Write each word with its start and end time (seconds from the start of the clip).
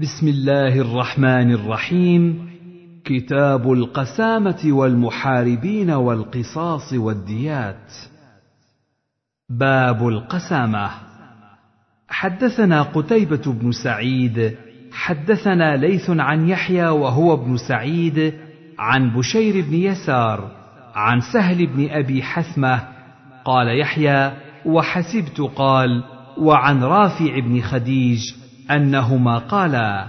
بسم 0.00 0.28
الله 0.28 0.80
الرحمن 0.80 1.52
الرحيم. 1.52 2.50
كتاب 3.04 3.72
القسامة 3.72 4.60
والمحاربين 4.66 5.90
والقصاص 5.90 6.92
والديات. 6.92 7.92
باب 9.50 10.08
القسامة. 10.08 10.90
حدثنا 12.08 12.82
قتيبة 12.82 13.42
بن 13.46 13.72
سعيد. 13.72 14.56
حدثنا 14.92 15.76
ليث 15.76 16.10
عن 16.10 16.48
يحيى 16.48 16.88
وهو 16.88 17.34
ابن 17.34 17.56
سعيد. 17.56 18.34
عن 18.78 19.10
بشير 19.10 19.64
بن 19.64 19.74
يسار. 19.74 20.50
عن 20.94 21.20
سهل 21.20 21.66
بن 21.66 21.88
أبي 21.90 22.22
حثمة. 22.22 22.82
قال 23.44 23.80
يحيى 23.80 24.32
وحسبت 24.66 25.40
قال 25.40 26.04
وعن 26.38 26.82
رافع 26.82 27.38
بن 27.38 27.60
خديج. 27.60 28.39
أنهما 28.70 29.38
قالا 29.38 30.06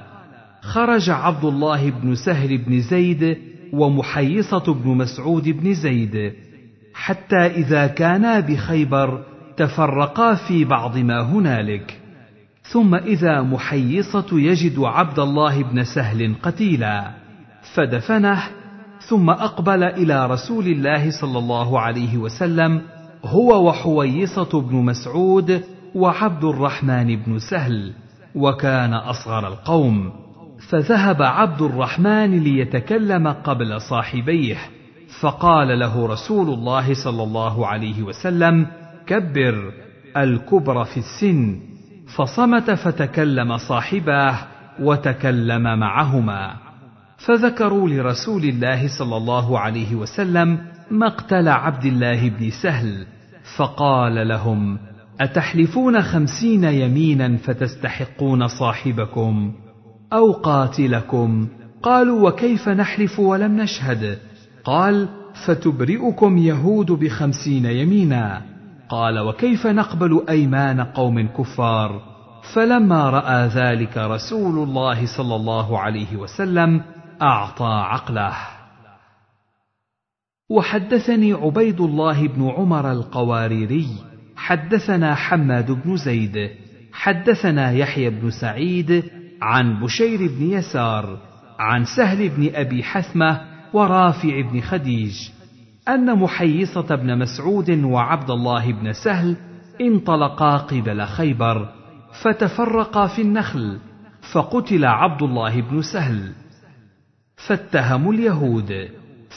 خرج 0.61 1.09
عبد 1.09 1.45
الله 1.45 1.89
بن 1.89 2.15
سهل 2.15 2.57
بن 2.57 2.81
زيد 2.81 3.37
ومحيصة 3.73 4.73
بن 4.73 4.89
مسعود 4.89 5.49
بن 5.49 5.73
زيد 5.73 6.33
حتى 6.93 7.45
إذا 7.45 7.87
كانا 7.87 8.39
بخيبر 8.39 9.23
تفرقا 9.57 10.35
في 10.35 10.65
بعض 10.65 10.97
ما 10.97 11.21
هنالك. 11.21 11.97
ثم 12.63 12.95
إذا 12.95 13.41
محيصة 13.41 14.27
يجد 14.31 14.79
عبد 14.79 15.19
الله 15.19 15.63
بن 15.63 15.83
سهل 15.83 16.35
قتيلا 16.43 17.11
فدفنه 17.73 18.43
ثم 19.09 19.29
أقبل 19.29 19.83
إلى 19.83 20.27
رسول 20.27 20.67
الله 20.67 21.11
صلى 21.21 21.39
الله 21.39 21.79
عليه 21.79 22.17
وسلم 22.17 22.81
هو 23.25 23.67
وحويصة 23.67 24.61
بن 24.61 24.75
مسعود 24.75 25.63
وعبد 25.95 26.43
الرحمن 26.43 27.15
بن 27.15 27.39
سهل. 27.39 27.93
وكان 28.35 28.93
أصغر 28.93 29.47
القوم 29.47 30.11
فذهب 30.69 31.21
عبد 31.21 31.61
الرحمن 31.61 32.43
ليتكلم 32.43 33.27
قبل 33.27 33.81
صاحبيه 33.81 34.57
فقال 35.19 35.79
له 35.79 36.07
رسول 36.07 36.49
الله 36.49 36.93
صلى 36.93 37.23
الله 37.23 37.67
عليه 37.67 38.01
وسلم 38.03 38.67
كبر 39.07 39.73
الكبر 40.17 40.83
في 40.83 40.97
السن. 40.97 41.59
فصمت 42.17 42.71
فتكلم 42.71 43.57
صاحباه 43.57 44.37
وتكلم 44.79 45.79
معهما. 45.79 46.53
فذكروا 47.17 47.89
لرسول 47.89 48.43
الله 48.43 48.87
صلى 48.99 49.17
الله 49.17 49.59
عليه 49.59 49.95
وسلم 49.95 50.59
مقتل 50.91 51.47
عبد 51.47 51.85
الله 51.85 52.29
بن 52.29 52.49
سهل 52.49 53.05
فقال 53.57 54.27
لهم 54.27 54.79
أتحلفون 55.21 56.01
خمسين 56.01 56.63
يمينا 56.63 57.37
فتستحقون 57.37 58.47
صاحبكم 58.47 59.53
أو 60.13 60.31
قاتلكم؟ 60.31 61.47
قالوا 61.83 62.29
وكيف 62.29 62.69
نحلف 62.69 63.19
ولم 63.19 63.61
نشهد؟ 63.61 64.19
قال 64.63 65.09
فتبرئكم 65.45 66.37
يهود 66.37 66.91
بخمسين 66.91 67.65
يمينا. 67.65 68.41
قال 68.89 69.19
وكيف 69.19 69.67
نقبل 69.67 70.25
أيمان 70.29 70.81
قوم 70.81 71.27
كفار؟ 71.27 72.01
فلما 72.53 73.09
رأى 73.09 73.47
ذلك 73.47 73.97
رسول 73.97 74.67
الله 74.67 75.05
صلى 75.17 75.35
الله 75.35 75.79
عليه 75.79 76.15
وسلم 76.15 76.81
أعطى 77.21 77.83
عقله. 77.85 78.33
وحدثني 80.49 81.33
عبيد 81.33 81.81
الله 81.81 82.27
بن 82.27 82.49
عمر 82.49 82.91
القواريري. 82.91 84.10
حدثنا 84.41 85.15
حماد 85.15 85.71
بن 85.71 85.95
زيد 85.95 86.49
حدثنا 86.93 87.71
يحيى 87.71 88.09
بن 88.09 88.29
سعيد 88.29 89.03
عن 89.41 89.79
بشير 89.79 90.19
بن 90.19 90.51
يسار 90.51 91.17
عن 91.59 91.85
سهل 91.85 92.29
بن 92.29 92.55
أبي 92.55 92.83
حثمة 92.83 93.41
ورافع 93.73 94.41
بن 94.41 94.61
خديج 94.61 95.29
أن 95.87 96.19
محيصة 96.19 96.95
بن 96.95 97.17
مسعود 97.17 97.69
وعبد 97.69 98.29
الله 98.29 98.71
بن 98.71 98.93
سهل 98.93 99.35
انطلقا 99.81 100.57
قبل 100.57 101.05
خيبر 101.05 101.69
فتفرقا 102.23 103.07
في 103.07 103.21
النخل 103.21 103.79
فقتل 104.33 104.85
عبد 104.85 105.23
الله 105.23 105.61
بن 105.61 105.81
سهل 105.81 106.31
فاتهموا 107.35 108.13
اليهود 108.13 108.89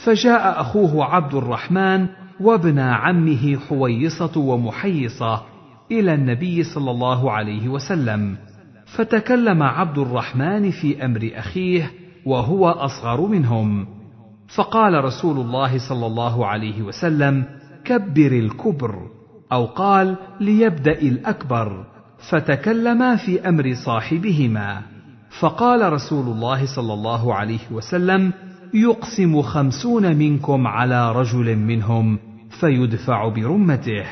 فجاء 0.05 0.61
أخوه 0.61 1.05
عبد 1.05 1.33
الرحمن 1.33 2.07
وابن 2.39 2.79
عمه 2.79 3.57
حويصة 3.69 4.39
ومحيصة 4.39 5.41
إلى 5.91 6.13
النبي 6.13 6.63
صلى 6.63 6.91
الله 6.91 7.31
عليه 7.31 7.69
وسلم. 7.69 8.37
فتكلم 8.85 9.63
عبد 9.63 9.97
الرحمن 9.97 10.71
في 10.71 11.05
أمر 11.05 11.31
أخيه 11.35 11.91
وهو 12.25 12.69
أصغر 12.69 13.21
منهم. 13.21 13.87
فقال 14.55 15.05
رسول 15.05 15.39
الله 15.39 15.89
صلى 15.89 16.05
الله 16.05 16.45
عليه 16.45 16.81
وسلم 16.81 17.43
كبر 17.85 18.31
الكبر. 18.31 18.95
أو 19.51 19.65
قال 19.65 20.15
ليبدأ 20.39 21.01
الأكبر. 21.01 21.85
فتكلما 22.29 23.15
في 23.15 23.49
أمر 23.49 23.73
صاحبهما. 23.85 24.81
فقال 25.39 25.93
رسول 25.93 26.27
الله 26.27 26.75
صلى 26.75 26.93
الله 26.93 27.33
عليه 27.33 27.71
وسلم 27.71 28.33
يقسم 28.75 29.41
خمسون 29.41 30.15
منكم 30.15 30.67
على 30.67 31.11
رجل 31.11 31.55
منهم 31.55 32.19
فيدفع 32.59 33.29
برمته. 33.29 34.05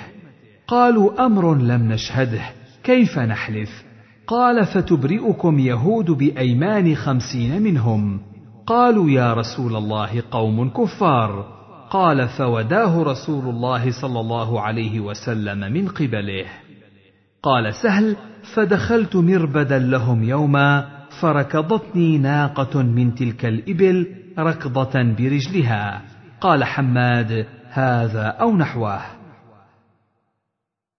قالوا 0.68 1.26
أمر 1.26 1.56
لم 1.56 1.92
نشهده 1.92 2.42
كيف 2.84 3.20
نحلف؟ 3.20 3.84
قال 4.28 4.66
فتبرئكم 4.66 5.60
يهود 5.60 6.12
بأيمان 6.12 6.96
خمسين 6.96 7.62
منهم. 7.62 8.20
قالوا 8.68 9.10
يا 9.10 9.34
رسول 9.34 9.76
الله 9.76 10.24
قوم 10.32 10.70
كفار. 10.70 11.46
قال 11.90 12.28
فوداه 12.28 13.04
رسول 13.04 13.50
الله 13.50 13.92
صلى 14.02 14.20
الله 14.20 14.62
عليه 14.62 15.00
وسلم 15.00 15.74
من 15.74 15.88
قبله. 15.88 16.46
قال 17.44 17.74
سهل 17.74 18.16
فدخلت 18.56 19.16
مربدا 19.16 19.80
لهم 19.80 20.24
يوما 20.24 20.93
فركضتني 21.22 22.18
ناقة 22.18 22.82
من 22.82 23.16
تلك 23.16 23.46
الإبل 23.46 24.16
ركضة 24.40 25.04
برجلها. 25.04 26.02
قال 26.42 26.64
حماد 26.64 27.46
هذا 27.70 28.28
أو 28.28 28.58
نحوه. 28.58 29.02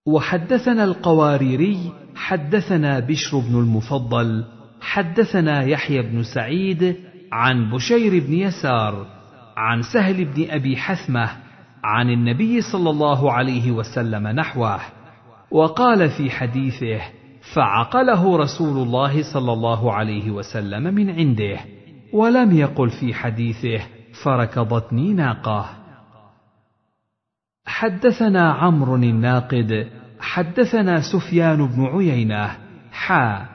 وحدثنا 0.06 0.84
القواريري 0.84 1.92
حدثنا 2.14 3.00
بشر 3.00 3.38
بن 3.38 3.58
المفضل 3.58 4.44
حدثنا 4.80 5.62
يحيى 5.62 6.02
بن 6.02 6.22
سعيد 6.22 6.96
عن 7.32 7.70
بشير 7.70 8.26
بن 8.26 8.32
يسار 8.32 9.06
عن 9.56 9.82
سهل 9.82 10.24
بن 10.24 10.50
أبي 10.50 10.76
حثمة 10.76 11.30
عن 11.84 12.10
النبي 12.10 12.60
صلى 12.60 12.90
الله 12.90 13.32
عليه 13.32 13.70
وسلم 13.70 14.28
نحوه. 14.28 14.80
وقال 15.50 16.10
في 16.10 16.30
حديثه 16.30 17.00
فعقله 17.52 18.36
رسول 18.36 18.82
الله 18.82 19.32
صلى 19.32 19.52
الله 19.52 19.92
عليه 19.92 20.30
وسلم 20.30 20.94
من 20.94 21.10
عنده 21.10 21.58
ولم 22.12 22.52
يقل 22.52 22.90
في 22.90 23.14
حديثه 23.14 23.80
فركضتني 24.24 25.12
ناقة. 25.12 25.70
حدثنا 27.66 28.52
عمرو 28.52 28.94
الناقد 28.94 29.88
حدثنا 30.20 31.00
سفيان 31.00 31.66
بن 31.66 31.86
عيينة 31.86 32.56
حا 32.92 33.46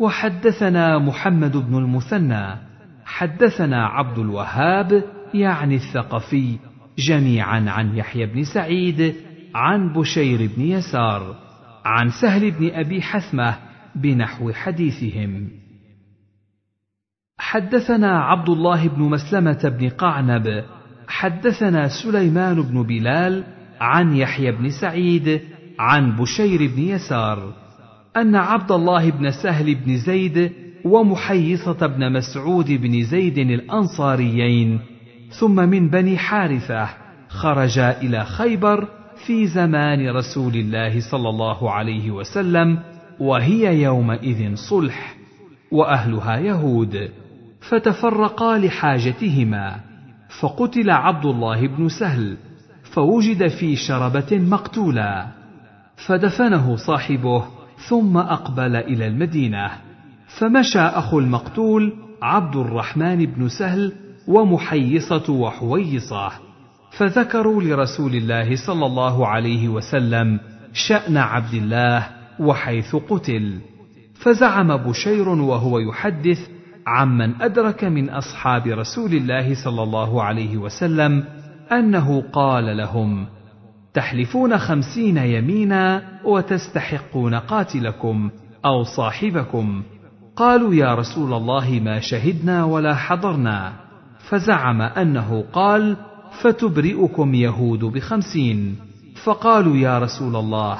وحدثنا 0.00 0.98
محمد 0.98 1.56
بن 1.56 1.78
المثنى 1.78 2.56
حدثنا 3.04 3.86
عبد 3.86 4.18
الوهاب 4.18 5.04
يعني 5.34 5.74
الثقفي 5.74 6.58
جميعا 6.98 7.70
عن 7.70 7.96
يحيى 7.96 8.26
بن 8.26 8.44
سعيد 8.44 9.14
عن 9.54 9.92
بشير 9.92 10.50
بن 10.56 10.62
يسار. 10.62 11.49
عن 11.84 12.10
سهل 12.10 12.50
بن 12.50 12.70
أبي 12.70 13.02
حثمة 13.02 13.56
بنحو 13.94 14.52
حديثهم. 14.52 15.48
حدثنا 17.38 18.20
عبد 18.20 18.48
الله 18.48 18.88
بن 18.88 19.02
مسلمة 19.02 19.74
بن 19.78 19.88
قعنب 19.88 20.64
حدثنا 21.08 21.88
سليمان 21.88 22.62
بن 22.62 22.82
بلال 22.82 23.44
عن 23.80 24.16
يحيى 24.16 24.52
بن 24.52 24.70
سعيد 24.70 25.40
عن 25.78 26.16
بشير 26.16 26.70
بن 26.76 26.82
يسار 26.82 27.52
أن 28.16 28.36
عبد 28.36 28.72
الله 28.72 29.10
بن 29.10 29.30
سهل 29.30 29.74
بن 29.74 29.96
زيد 29.96 30.52
ومحيصة 30.84 31.86
بن 31.86 32.12
مسعود 32.12 32.72
بن 32.72 33.02
زيد 33.02 33.38
الأنصاريين 33.38 34.80
ثم 35.40 35.54
من 35.54 35.88
بني 35.90 36.18
حارثة 36.18 36.88
خرجا 37.28 38.00
إلى 38.00 38.24
خيبر 38.24 38.88
في 39.26 39.46
زمان 39.46 40.10
رسول 40.10 40.54
الله 40.54 41.00
صلى 41.10 41.28
الله 41.28 41.70
عليه 41.70 42.10
وسلم 42.10 42.78
وهي 43.20 43.82
يومئذ 43.82 44.54
صلح 44.54 45.16
وأهلها 45.72 46.38
يهود 46.38 47.10
فتفرقا 47.60 48.58
لحاجتهما 48.58 49.80
فقتل 50.40 50.90
عبد 50.90 51.26
الله 51.26 51.66
بن 51.66 51.88
سهل 51.88 52.36
فوجد 52.82 53.48
في 53.48 53.76
شربة 53.76 54.38
مقتولا 54.38 55.26
فدفنه 56.06 56.76
صاحبه 56.76 57.44
ثم 57.88 58.16
أقبل 58.16 58.76
إلى 58.76 59.06
المدينة 59.06 59.70
فمشى 60.26 60.80
أخو 60.80 61.18
المقتول 61.18 61.92
عبد 62.22 62.56
الرحمن 62.56 63.26
بن 63.26 63.48
سهل 63.48 63.92
ومحيصة 64.28 65.32
وحويصة. 65.32 66.49
فذكروا 66.90 67.62
لرسول 67.62 68.14
الله 68.14 68.56
صلى 68.66 68.86
الله 68.86 69.26
عليه 69.26 69.68
وسلم 69.68 70.40
شأن 70.72 71.16
عبد 71.16 71.54
الله 71.54 72.06
وحيث 72.40 72.96
قتل. 72.96 73.58
فزعم 74.14 74.76
بشير 74.76 75.28
وهو 75.28 75.78
يحدث 75.78 76.48
عمن 76.86 77.42
أدرك 77.42 77.84
من 77.84 78.10
أصحاب 78.10 78.66
رسول 78.66 79.12
الله 79.12 79.64
صلى 79.64 79.82
الله 79.82 80.22
عليه 80.22 80.56
وسلم 80.56 81.24
أنه 81.72 82.20
قال 82.32 82.76
لهم 82.76 83.26
تحلفون 83.94 84.58
خمسين 84.58 85.16
يمينا 85.16 86.02
وتستحقون 86.24 87.34
قاتلكم 87.34 88.30
أو 88.64 88.82
صاحبكم. 88.82 89.82
قالوا 90.36 90.74
يا 90.74 90.94
رسول 90.94 91.32
الله 91.32 91.80
ما 91.84 92.00
شهدنا 92.00 92.64
ولا 92.64 92.94
حضرنا. 92.94 93.72
فزعم 94.28 94.82
أنه 94.82 95.44
قال 95.52 95.96
فتبرئكم 96.42 97.34
يهود 97.34 97.84
بخمسين. 97.84 98.76
فقالوا 99.24 99.76
يا 99.76 99.98
رسول 99.98 100.36
الله 100.36 100.78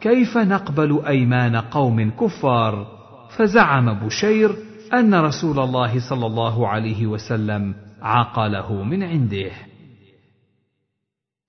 كيف 0.00 0.38
نقبل 0.38 1.02
أيمان 1.06 1.56
قوم 1.56 2.10
كفار؟ 2.10 2.86
فزعم 3.36 4.06
بشير 4.06 4.56
أن 4.94 5.14
رسول 5.14 5.58
الله 5.58 6.08
صلى 6.10 6.26
الله 6.26 6.68
عليه 6.68 7.06
وسلم 7.06 7.74
عقله 8.02 8.82
من 8.82 9.02
عنده. 9.02 9.50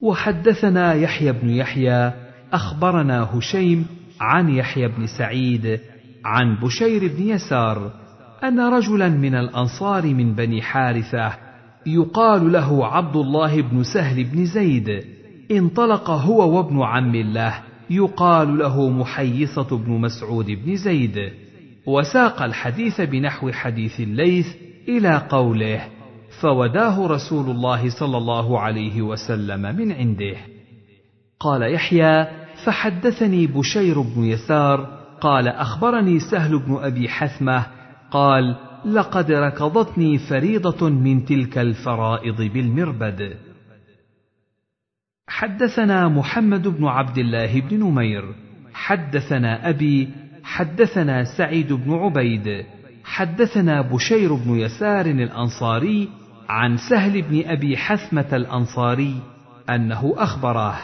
وحدثنا 0.02 0.94
يحيى 0.94 1.32
بن 1.32 1.50
يحيى 1.50 2.14
أخبرنا 2.54 3.38
هشيم 3.38 3.86
عن 4.20 4.50
يحيى 4.50 4.88
بن 4.88 5.08
سعيد 5.08 5.80
عن 6.26 6.56
بشير 6.56 7.08
بن 7.16 7.24
يسار 7.28 7.92
أن 8.44 8.60
رجلا 8.60 9.10
من 9.10 9.36
الأنصار 9.36 10.14
من 10.14 10.36
بني 10.36 10.62
حارثة 10.62 11.34
يقال 11.86 12.52
له 12.52 12.88
عبد 12.88 13.16
الله 13.16 13.62
بن 13.62 13.84
سهل 13.84 14.24
بن 14.24 14.46
زيد. 14.46 15.04
انطلق 15.52 16.10
هو 16.10 16.58
وابن 16.58 16.82
عم 16.82 17.16
الله. 17.16 17.54
يقال 17.90 18.58
له 18.58 18.90
محيصة 18.90 19.78
بن 19.78 19.92
مسعود 19.92 20.46
بن 20.46 20.76
زيد. 20.76 21.32
وساق 21.86 22.42
الحديث 22.42 23.02
بنحو 23.02 23.52
حديث 23.52 24.00
الليث 24.00 24.48
إلى 24.88 25.22
قوله 25.30 25.82
فوداه 26.42 27.08
رسول 27.08 27.50
الله 27.50 27.90
صلى 27.90 28.18
الله 28.18 28.60
عليه 28.60 29.02
وسلم 29.02 29.62
من 29.62 29.92
عنده. 29.92 30.36
قال 31.40 31.74
يحيى 31.74 32.28
فحدثني 32.66 33.48
بشير 33.48 34.02
بن 34.02 34.24
يسار. 34.24 35.04
قال 35.22 35.48
أخبرني 35.48 36.20
سهل 36.20 36.60
بن 36.60 36.78
أبي 36.82 37.10
حثمة. 37.10 37.66
قال 38.12 38.56
لقد 38.86 39.32
ركضتني 39.32 40.18
فريضة 40.18 40.90
من 40.90 41.26
تلك 41.26 41.58
الفرائض 41.58 42.42
بالمربد. 42.42 43.38
حدثنا 45.28 46.08
محمد 46.08 46.68
بن 46.68 46.86
عبد 46.86 47.18
الله 47.18 47.62
بن 47.62 47.80
نمير. 47.80 48.36
حدثنا 48.74 49.70
أبي 49.70 50.10
حدثنا 50.44 51.24
سعيد 51.24 51.74
بن 51.74 51.94
عبيد. 51.94 52.66
حدثنا 53.04 53.82
بشير 53.82 54.34
بن 54.34 54.56
يسار 54.56 55.06
الأنصاري 55.06 56.10
عن 56.50 56.78
سهل 56.78 57.22
بن 57.22 57.44
أبي 57.46 57.78
حثمة 57.78 58.30
الأنصاري 58.34 59.20
أنه 59.70 60.14
أخبره 60.18 60.76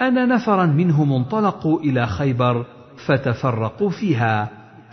أن 0.00 0.28
نفرا 0.28 0.66
منهم 0.66 1.12
انطلقوا 1.12 1.80
إلى 1.80 2.06
خيبر 2.06 2.66
فتفرقوا 3.06 3.90
فيها 3.90 4.48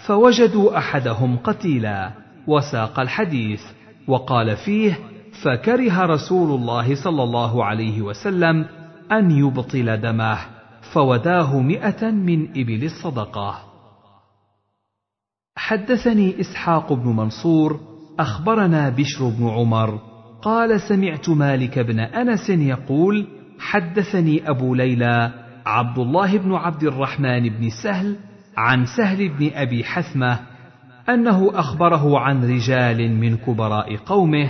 فوجدوا 0.07 0.78
أحدهم 0.78 1.38
قتيلا. 1.38 2.27
وساق 2.48 3.00
الحديث 3.00 3.62
وقال 4.08 4.56
فيه 4.56 5.00
فكره 5.44 6.06
رسول 6.06 6.60
الله 6.60 6.96
صلى 6.96 7.24
الله 7.24 7.66
عليه 7.66 8.02
وسلم 8.02 8.66
أن 9.12 9.32
يبطل 9.32 9.98
دمه 9.98 10.38
فوداه 10.94 11.60
مئة 11.60 12.12
من 12.12 12.50
إبل 12.50 12.84
الصدقة. 12.84 13.60
حدثني 15.58 16.42
إسحاق 16.42 16.94
بن 16.94 17.16
منصور 17.16 17.80
أخبرنا 18.20 18.90
بشر 18.90 19.30
بن 19.30 19.50
عمر 19.50 20.00
قال 20.42 20.82
سمعت 20.82 21.30
مالك 21.30 21.80
بن 21.80 22.00
أنس 22.00 22.50
يقول 22.50 23.28
حدثني 23.60 24.50
أبو 24.50 24.76
ليلى 24.76 25.34
عبد 25.66 26.00
الله 26.00 26.38
بن 26.38 26.54
عبد 26.54 26.84
الرحمن 26.84 27.50
بن 27.50 27.70
سهل 27.84 28.16
عن 28.58 28.86
سهل 28.86 29.30
بن 29.30 29.50
أبي 29.54 29.84
حثمة 29.84 30.40
أنه 31.09 31.51
أخبره 31.59 32.19
عن 32.19 32.44
رجال 32.44 33.12
من 33.15 33.38
كبراء 33.38 33.95
قومه 33.95 34.50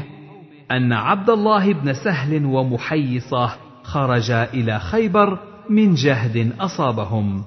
أن 0.71 0.94
عبد 0.94 1.30
الله 1.30 1.74
بن 1.74 1.94
سهل 1.94 2.45
ومحيصة 2.45 3.51
خرجا 3.83 4.44
إلى 4.44 4.80
خيبر 4.80 5.39
من 5.69 5.94
جهد 5.94 6.51
أصابهم. 6.59 7.44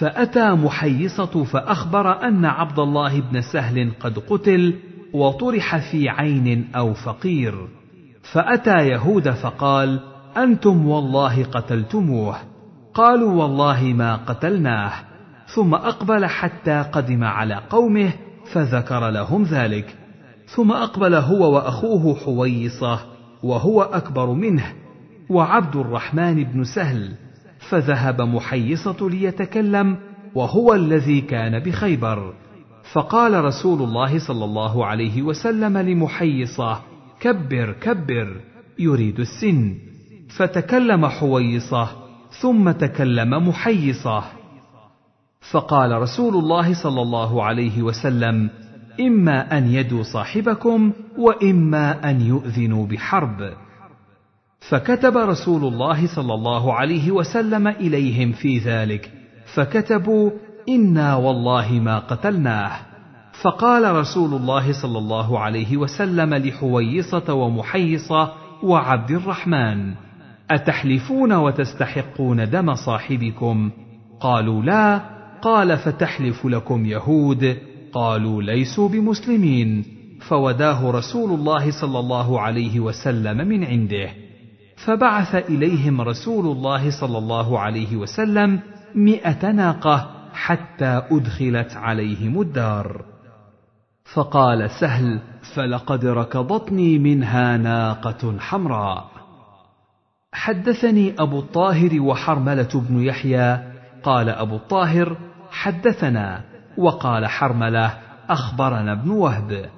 فأتى 0.00 0.50
محيصة 0.50 1.44
فأخبر 1.44 2.22
أن 2.28 2.44
عبد 2.44 2.78
الله 2.78 3.20
بن 3.20 3.40
سهل 3.40 3.92
قد 4.00 4.18
قتل 4.18 4.74
وطرح 5.12 5.90
في 5.90 6.08
عين 6.08 6.70
أو 6.76 6.94
فقير. 6.94 7.68
فأتى 8.32 8.88
يهود 8.88 9.30
فقال 9.30 10.00
أنتم 10.36 10.86
والله 10.86 11.44
قتلتموه. 11.44 12.36
قالوا 12.94 13.32
والله 13.32 13.82
ما 13.82 14.16
قتلناه. 14.16 14.92
ثم 15.46 15.74
أقبل 15.74 16.26
حتى 16.26 16.84
قدم 16.92 17.24
على 17.24 17.60
قومه 17.70 18.12
فذكر 18.52 19.10
لهم 19.10 19.42
ذلك 19.42 19.96
ثم 20.46 20.72
أقبل 20.72 21.14
هو 21.14 21.54
وأخوه 21.54 22.16
حويصة 22.16 23.00
وهو 23.42 23.82
أكبر 23.82 24.32
منه 24.32 24.72
وعبد 25.28 25.76
الرحمن 25.76 26.44
بن 26.44 26.64
سهل 26.64 27.14
فذهب 27.58 28.20
محيصة 28.20 29.08
ليتكلم 29.08 29.96
وهو 30.34 30.74
الذي 30.74 31.20
كان 31.20 31.58
بخيبر. 31.58 32.34
فقال 32.92 33.44
رسول 33.44 33.82
الله 33.82 34.18
صلى 34.18 34.44
الله 34.44 34.86
عليه 34.86 35.22
وسلم 35.22 35.78
لمحيصة 35.78 36.80
كبر 37.20 37.72
كبر 37.72 38.40
يريد 38.78 39.20
السن. 39.20 39.74
فتكلم 40.36 41.06
حويصة 41.06 41.88
ثم 42.40 42.70
تكلم 42.70 43.48
محيصة. 43.48 44.24
فقال 45.50 46.02
رسول 46.02 46.34
الله 46.36 46.74
صلى 46.82 47.02
الله 47.02 47.44
عليه 47.44 47.82
وسلم 47.82 48.50
إما 49.00 49.58
أن 49.58 49.68
يدوا 49.68 50.02
صاحبكم 50.02 50.92
وإما 51.18 52.10
أن 52.10 52.20
يؤذنوا 52.20 52.86
بحرب. 52.86 53.52
فكتب 54.68 55.16
رسول 55.16 55.64
الله 55.64 56.06
صلى 56.06 56.34
الله 56.34 56.74
عليه 56.74 57.10
وسلم 57.10 57.68
إليهم 57.68 58.32
في 58.32 58.58
ذلك 58.58 59.10
فكتبوا 59.54 60.30
إنا 60.68 61.16
والله 61.16 61.72
ما 61.72 61.98
قتلناه. 61.98 62.72
فقال 63.42 63.96
رسول 63.96 64.34
الله 64.34 64.72
صلى 64.82 64.98
الله 64.98 65.38
عليه 65.38 65.76
وسلم 65.76 66.34
لحويصة 66.34 67.34
ومحيصة 67.34 68.32
وعبد 68.62 69.10
الرحمن 69.10 69.94
أتحلفون 70.50 71.32
وتستحقون 71.32 72.50
دم 72.50 72.74
صاحبكم؟ 72.74 73.70
قالوا 74.20 74.62
لا 74.62 75.13
قال 75.44 75.78
فتحلف 75.78 76.46
لكم 76.46 76.86
يهود. 76.86 77.56
قالوا 77.92 78.42
ليسوا 78.42 78.88
بمسلمين. 78.88 79.84
فوداه 80.28 80.90
رسول 80.90 81.30
الله 81.30 81.80
صلى 81.80 81.98
الله 81.98 82.40
عليه 82.40 82.80
وسلم 82.80 83.48
من 83.48 83.64
عنده. 83.64 84.10
فبعث 84.76 85.34
إليهم 85.34 86.00
رسول 86.00 86.56
الله 86.56 87.00
صلى 87.00 87.18
الله 87.18 87.58
عليه 87.58 87.96
وسلم 87.96 88.60
مئة 88.94 89.50
ناقة 89.50 90.10
حتى 90.32 91.02
أدخلت 91.10 91.72
عليهم 91.72 92.40
الدار. 92.40 93.04
فقال 94.14 94.70
سهل 94.70 95.20
فلقد 95.54 96.04
ركضتني 96.04 96.98
منها 96.98 97.56
ناقة 97.56 98.38
حمراء. 98.38 99.10
حدثني 100.32 101.14
أبو 101.18 101.38
الطاهر 101.38 102.00
وحرملة 102.00 102.68
بن 102.74 103.02
يحيى. 103.02 103.58
قال 104.02 104.28
أبو 104.28 104.56
الطاهر 104.56 105.16
حدثنا 105.54 106.40
وقال 106.78 107.26
حرملة 107.26 107.94
أخبرنا 108.28 108.92
ابن 108.92 109.10
وهب. 109.10 109.70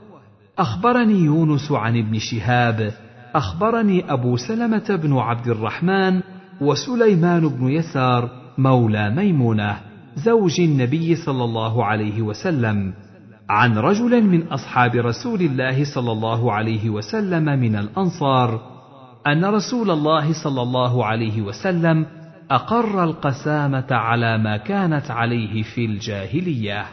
أخبرني 0.59 1.19
يونس 1.19 1.73
عن 1.73 1.99
ابن 1.99 2.19
شهاب. 2.19 2.93
أخبرني 3.35 4.13
أبو 4.13 4.37
سلمة 4.37 4.99
بن 5.03 5.17
عبد 5.17 5.47
الرحمن 5.47 6.21
وسليمان 6.61 7.49
بن 7.49 7.69
يسار 7.69 8.31
مولى 8.59 9.11
ميمونة 9.11 9.77
زوج 10.17 10.61
النبي 10.61 11.15
صلى 11.15 11.45
الله 11.45 11.85
عليه 11.85 12.23
وسلم 12.23 12.95
عن 13.49 13.79
رجل 13.79 14.23
من 14.23 14.47
أصحاب 14.47 14.95
رسول 14.95 15.41
الله 15.43 15.85
صلى 15.95 16.13
الله 16.13 16.53
عليه 16.53 16.91
وسلم 16.91 17.45
من 17.45 17.77
الأنصار 17.77 18.61
أن 19.27 19.45
رسول 19.45 19.91
الله 19.91 20.33
صلى 20.45 20.63
الله 20.63 21.05
عليه 21.05 21.43
وسلم 21.43 22.07
أقر 22.51 23.05
القسامة 23.05 23.87
على 23.91 24.39
ما 24.39 24.57
كانت 24.57 25.11
عليه 25.11 25.63
في 25.63 25.85
الجاهلية. 25.85 26.87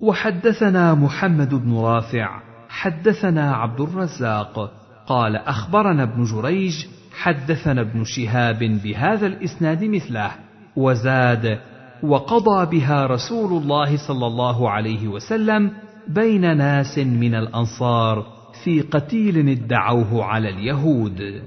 وحدثنا 0.00 0.94
محمد 0.94 1.54
بن 1.54 1.76
رافع 1.76 2.40
حدثنا 2.68 3.54
عبد 3.54 3.80
الرزاق 3.80 4.70
قال 5.06 5.36
أخبرنا 5.36 6.02
ابن 6.02 6.24
جريج 6.24 6.86
حدثنا 7.12 7.80
ابن 7.80 8.04
شهاب 8.04 8.58
بهذا 8.58 9.26
الإسناد 9.26 9.84
مثله 9.84 10.30
وزاد 10.76 11.60
وقضى 12.02 12.78
بها 12.78 13.06
رسول 13.06 13.62
الله 13.62 13.96
صلى 14.08 14.26
الله 14.26 14.70
عليه 14.70 15.08
وسلم 15.08 15.70
بين 16.08 16.56
ناس 16.56 16.98
من 16.98 17.34
الأنصار 17.34 18.26
في 18.64 18.80
قتيل 18.80 19.48
ادعوه 19.48 20.24
على 20.24 20.48
اليهود. 20.48 21.42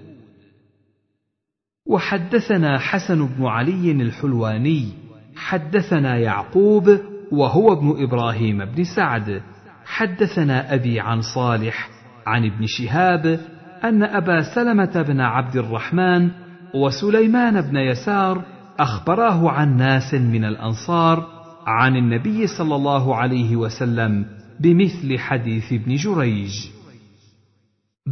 وحدثنا 1.90 2.78
حسن 2.80 3.28
بن 3.28 3.46
علي 3.46 3.92
الحلواني 3.92 4.88
حدثنا 5.36 6.18
يعقوب 6.18 7.00
وهو 7.32 7.74
ابن 7.74 8.04
إبراهيم 8.04 8.66
بن 8.66 8.84
سعد 8.84 9.42
حدثنا 9.86 10.74
أبي 10.74 11.00
عن 11.00 11.22
صالح 11.22 11.90
عن 12.28 12.46
ابن 12.46 12.66
شهاب 12.66 13.40
أن 13.84 14.04
أبا 14.04 14.56
سلمة 14.56 15.02
بن 15.08 15.22
عبد 15.22 15.56
الرحمن 15.56 16.30
وسليمان 16.76 17.62
بن 17.62 17.78
يسار 17.78 18.44
أخبراه 18.80 19.50
عن 19.50 19.78
ناس 19.78 20.14
من 20.14 20.46
الأنصار 20.46 21.28
عن 21.68 21.96
النبي 21.96 22.48
صلى 22.48 22.76
الله 22.76 23.16
عليه 23.16 23.56
وسلم 23.56 24.26
بمثل 24.60 25.20
حديث 25.20 25.74
ابن 25.74 25.96
جريج. 25.96 26.52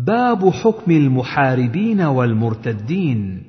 باب 0.08 0.50
حكم 0.50 0.92
المحاربين 0.92 2.02
والمرتدين. 2.02 3.44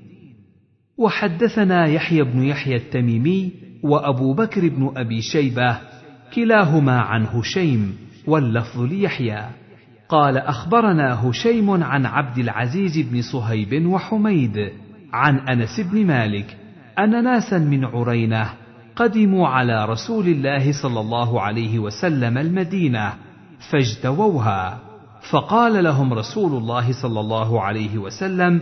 وحدثنا 0.99 1.87
يحيى 1.87 2.23
بن 2.23 2.43
يحيى 2.43 2.77
التميمي 2.77 3.53
وأبو 3.83 4.35
بكر 4.35 4.69
بن 4.69 4.93
أبي 4.97 5.21
شيبة 5.21 5.79
كلاهما 6.35 7.01
عن 7.01 7.27
هشيم 7.27 7.97
واللفظ 8.27 8.81
ليحيى. 8.81 9.47
قال 10.09 10.39
أخبرنا 10.39 11.29
هشيم 11.29 11.83
عن 11.83 12.07
عبد 12.07 12.39
العزيز 12.39 12.99
بن 12.99 13.23
صهيب 13.23 13.87
وحميد 13.87 14.73
عن 15.13 15.39
أنس 15.39 15.81
بن 15.81 16.07
مالك 16.07 16.57
أن 16.99 17.25
ناسا 17.25 17.59
من 17.59 17.85
عرينة 17.85 18.51
قدموا 18.97 19.49
على 19.49 19.85
رسول 19.85 20.27
الله 20.29 20.73
صلى 20.83 21.01
الله 21.01 21.41
عليه 21.41 21.79
وسلم 21.79 22.39
المدينة 22.39 23.13
فاجتووها 23.71 24.79
فقال 25.31 25.85
لهم 25.85 26.13
رسول 26.13 26.53
الله 26.63 26.93
صلى 27.03 27.21
الله 27.21 27.63
عليه 27.63 27.99
وسلم 27.99 28.61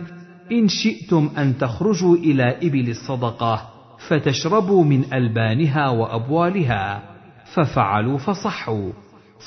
إن 0.51 0.67
شئتم 0.67 1.29
أن 1.37 1.57
تخرجوا 1.57 2.15
إلى 2.15 2.57
إبل 2.67 2.89
الصدقة 2.89 3.69
فتشربوا 4.07 4.83
من 4.83 5.13
ألبانها 5.13 5.89
وأبوالها 5.89 7.03
ففعلوا 7.53 8.17
فصحوا 8.17 8.91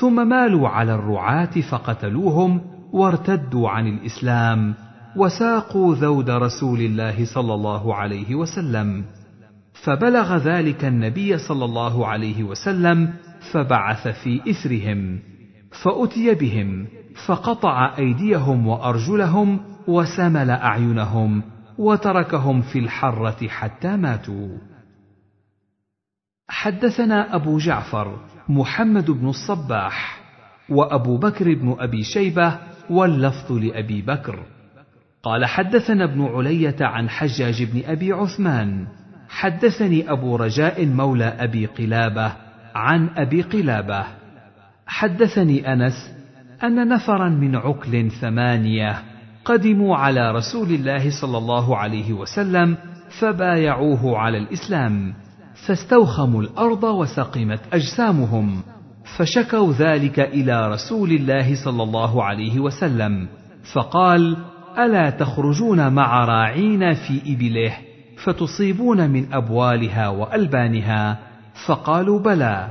ثم 0.01 0.29
مالوا 0.29 0.69
على 0.69 0.95
الرعاة 0.95 1.61
فقتلوهم 1.71 2.61
وارتدوا 2.93 3.69
عن 3.69 3.87
الإسلام 3.87 4.75
وساقوا 5.17 5.95
ذود 5.95 6.31
رسول 6.31 6.81
الله 6.81 7.25
صلى 7.25 7.55
الله 7.55 7.95
عليه 7.95 8.35
وسلم. 8.35 9.05
فبلغ 9.85 10.37
ذلك 10.37 10.85
النبي 10.85 11.39
صلى 11.39 11.65
الله 11.65 12.07
عليه 12.07 12.43
وسلم 12.43 13.15
فبعث 13.53 14.09
في 14.09 14.51
إثرهم 14.51 15.19
فأتي 15.83 16.35
بهم 16.35 16.87
فقطع 17.27 17.99
أيديهم 17.99 18.67
وأرجلهم 18.67 19.61
وسمل 19.89 20.51
أعينهم 20.51 21.43
وتركهم 21.79 22.63
في 22.63 22.79
الحرة 22.79 23.49
حتى 23.49 23.97
ماتوا. 23.97 24.59
حدثنا 26.49 27.35
أبو 27.35 27.59
جعفر 27.59 28.19
محمد 28.49 29.11
بن 29.11 29.29
الصباح 29.29 30.21
وأبو 30.71 31.17
بكر 31.17 31.55
بن 31.55 31.77
أبي 31.79 32.03
شيبة 32.03 32.59
واللفظ 32.91 33.53
لأبي 33.53 34.03
بكر. 34.03 34.39
قال 35.23 35.45
حدثنا 35.45 36.05
ابن 36.05 36.25
علية 36.25 36.77
عن 36.81 37.09
حجاج 37.09 37.63
بن 37.63 37.83
أبي 37.85 38.13
عثمان. 38.13 38.87
حدثني 39.29 40.11
أبو 40.11 40.37
رجاء 40.37 40.87
مولى 40.87 41.25
أبي 41.25 41.67
قلابة 41.67 42.33
عن 42.75 43.09
أبي 43.17 43.43
قلابة. 43.43 44.05
حدثني 44.87 45.73
أنس 45.73 46.15
أن 46.63 46.89
نفرا 46.89 47.29
من 47.29 47.57
عكل 47.57 48.11
ثمانية 48.11 49.08
قدموا 49.49 49.97
على 49.97 50.33
رسول 50.33 50.69
الله 50.69 51.21
صلى 51.21 51.39
الله 51.39 51.77
عليه 51.77 52.13
وسلم 52.13 52.77
فبايعوه 53.21 54.19
على 54.19 54.39
الإسلام 54.39 55.15
فاستوخموا 55.67 56.43
الأرض 56.43 56.85
وسقمت 56.85 57.61
أجسامهم 57.73 58.63
فشكوا 59.17 59.73
ذلك 59.73 60.21
إلى 60.21 60.69
رسول 60.69 61.11
الله 61.11 61.65
صلى 61.65 61.83
الله 61.83 62.25
عليه 62.25 62.61
وسلم 62.61 63.29
فقال 63.73 64.37
ألا 64.79 65.11
تخرجون 65.11 65.93
مع 65.93 66.25
راعين 66.25 66.95
في 66.95 67.21
إبله 67.27 67.77
فتصيبون 68.25 69.11
من 69.11 69.33
أبوالها 69.33 70.09
وألبانها؟ 70.09 71.19
فقالوا 71.67 72.21
بلى. 72.21 72.69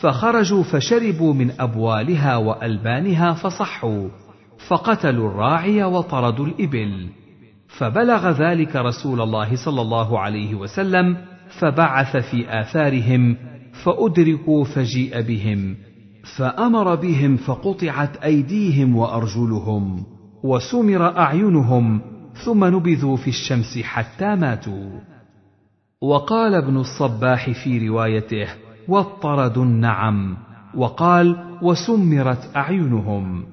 فخرجوا 0.00 0.62
فشربوا 0.62 1.34
من 1.34 1.50
أبوالها 1.60 2.36
وألبانها 2.36 3.32
فصحوا. 3.32 4.23
فقتلوا 4.68 5.30
الراعي 5.30 5.84
وطردوا 5.84 6.46
الإبل. 6.46 7.08
فبلغ 7.78 8.30
ذلك 8.30 8.76
رسول 8.76 9.20
الله 9.20 9.56
صلى 9.64 9.80
الله 9.80 10.20
عليه 10.20 10.54
وسلم 10.54 11.16
فبعث 11.60 12.16
في 12.16 12.60
آثارهم 12.60 13.36
فأدركوا 13.84 14.64
فجيء 14.64 15.20
بهم 15.20 15.76
فأمر 16.36 16.94
بهم 16.94 17.36
فقطعت 17.36 18.16
أيديهم 18.16 18.96
وأرجلهم 18.96 20.04
وسمر 20.44 21.18
أعينهم 21.18 22.00
ثم 22.44 22.64
نبذوا 22.64 23.16
في 23.16 23.28
الشمس 23.28 23.78
حتى 23.82 24.34
ماتوا. 24.34 25.00
وقال 26.02 26.54
ابن 26.54 26.76
الصباح 26.76 27.50
في 27.50 27.88
روايته 27.88 28.48
واطردوا 28.88 29.64
النعم 29.64 30.36
وقال 30.74 31.58
وسمرت 31.62 32.56
أعينهم 32.56 33.44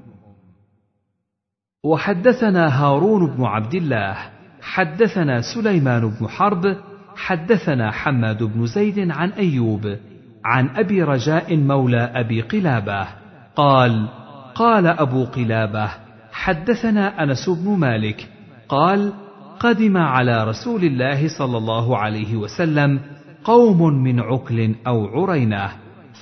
وحدثنا 1.84 2.84
هارون 2.84 3.28
بن 3.28 3.44
عبد 3.44 3.76
الله 3.76 4.18
حدثنا 4.62 5.42
سليمان 5.42 6.14
بن 6.20 6.28
حرب 6.28 6.78
حدثنا 7.16 7.92
حماد 7.92 8.44
بن 8.44 8.66
زيد 8.66 9.12
عن 9.12 9.30
أيوب 9.30 9.98
عن 10.46 10.70
أبي 10.70 11.04
رجاء 11.04 11.58
مولى 11.58 12.12
أبي 12.16 12.42
قلابة. 12.42 13.08
قال 13.56 14.08
قال 14.56 14.88
أبو 14.88 15.26
قلابة 15.26 15.90
حدثنا 16.32 17.24
أنس 17.24 17.50
بن 17.50 17.70
مالك. 17.70 18.28
قال 18.70 19.14
قدم 19.60 19.98
على 19.98 20.44
رسول 20.44 20.84
الله 20.84 21.28
صلى 21.28 21.58
الله 21.58 21.98
عليه 21.98 22.36
وسلم 22.36 23.00
قوم 23.44 24.04
من 24.04 24.20
عكل 24.20 24.76
أو 24.88 25.06
عرينة 25.06 25.70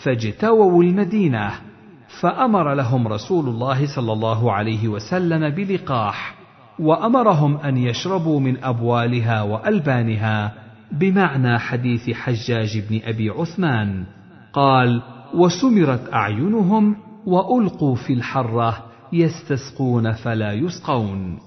فاجتووا 0.04 0.84
المدينة. 0.84 1.69
فأمر 2.10 2.74
لهم 2.74 3.08
رسول 3.08 3.50
الله 3.50 3.96
صلى 3.96 4.14
الله 4.14 4.54
عليه 4.54 4.88
وسلم 4.88 5.50
بلقاح 5.50 6.36
وأمرهم 6.80 7.58
أن 7.58 7.78
يشربوا 7.78 8.40
من 8.40 8.64
أبوالها 8.64 9.42
وألبانها 9.42 10.54
بمعنى 10.92 11.60
حديث 11.60 12.10
حجاج 12.10 12.84
بن 12.90 13.00
أبي 13.04 13.30
عثمان. 13.30 14.06
قال 14.54 15.02
وسمرت 15.34 16.14
أعينهم 16.14 16.96
وألقوا 17.26 17.96
في 17.96 18.14
الحرة 18.14 18.86
يستسقون 19.14 20.12
فلا 20.12 20.54
يسقون. 20.54 21.40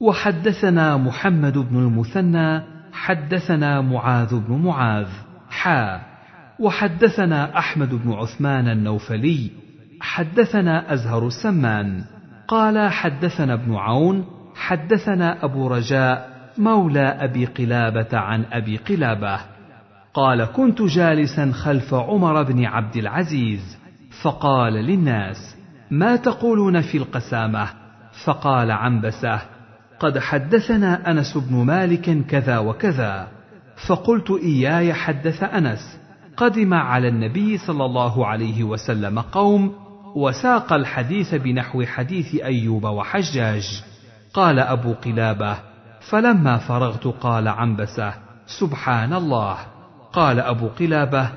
وحدثنا 0.00 0.96
محمد 0.96 1.58
بن 1.58 1.76
المثنى 1.78 2.62
حدثنا 2.92 3.80
معاذ 3.80 4.40
بن 4.40 4.54
معاذ 4.54 5.08
حا 5.50 6.13
وحدثنا 6.58 7.58
أحمد 7.58 7.94
بن 7.94 8.12
عثمان 8.12 8.68
النوفلي 8.68 9.50
حدثنا 10.00 10.92
أزهر 10.92 11.26
السمان 11.26 12.04
قال 12.48 12.90
حدثنا 12.90 13.54
ابن 13.54 13.74
عون 13.74 14.24
حدثنا 14.54 15.44
أبو 15.44 15.68
رجاء 15.68 16.34
مولى 16.58 17.06
أبي 17.06 17.44
قلابة 17.46 18.18
عن 18.18 18.44
أبي 18.52 18.76
قلابة 18.76 19.40
قال 20.14 20.44
كنت 20.44 20.82
جالسا 20.82 21.52
خلف 21.52 21.94
عمر 21.94 22.42
بن 22.42 22.64
عبد 22.64 22.96
العزيز 22.96 23.78
فقال 24.22 24.72
للناس 24.72 25.56
ما 25.90 26.16
تقولون 26.16 26.80
في 26.80 26.98
القسامة؟ 26.98 27.68
فقال 28.24 28.70
عنبسة 28.70 29.40
قد 30.00 30.18
حدثنا 30.18 31.10
أنس 31.10 31.38
بن 31.38 31.56
مالك 31.56 32.26
كذا 32.26 32.58
وكذا 32.58 33.28
فقلت 33.88 34.30
إياي 34.30 34.94
حدث 34.94 35.42
أنس 35.42 35.98
قدم 36.36 36.74
على 36.74 37.08
النبي 37.08 37.58
صلى 37.58 37.84
الله 37.84 38.26
عليه 38.26 38.64
وسلم 38.64 39.18
قوم 39.20 39.72
وساق 40.16 40.72
الحديث 40.72 41.34
بنحو 41.34 41.84
حديث 41.84 42.34
أيوب 42.34 42.84
وحجاج. 42.84 43.82
قال 44.34 44.58
أبو 44.58 44.92
قلابة 44.92 45.56
فلما 46.00 46.58
فرغت 46.58 47.06
قال 47.06 47.48
عنبسة 47.48 48.14
سبحان 48.46 49.12
الله. 49.12 49.56
قال 50.12 50.40
أبو 50.40 50.68
قلابة 50.68 51.30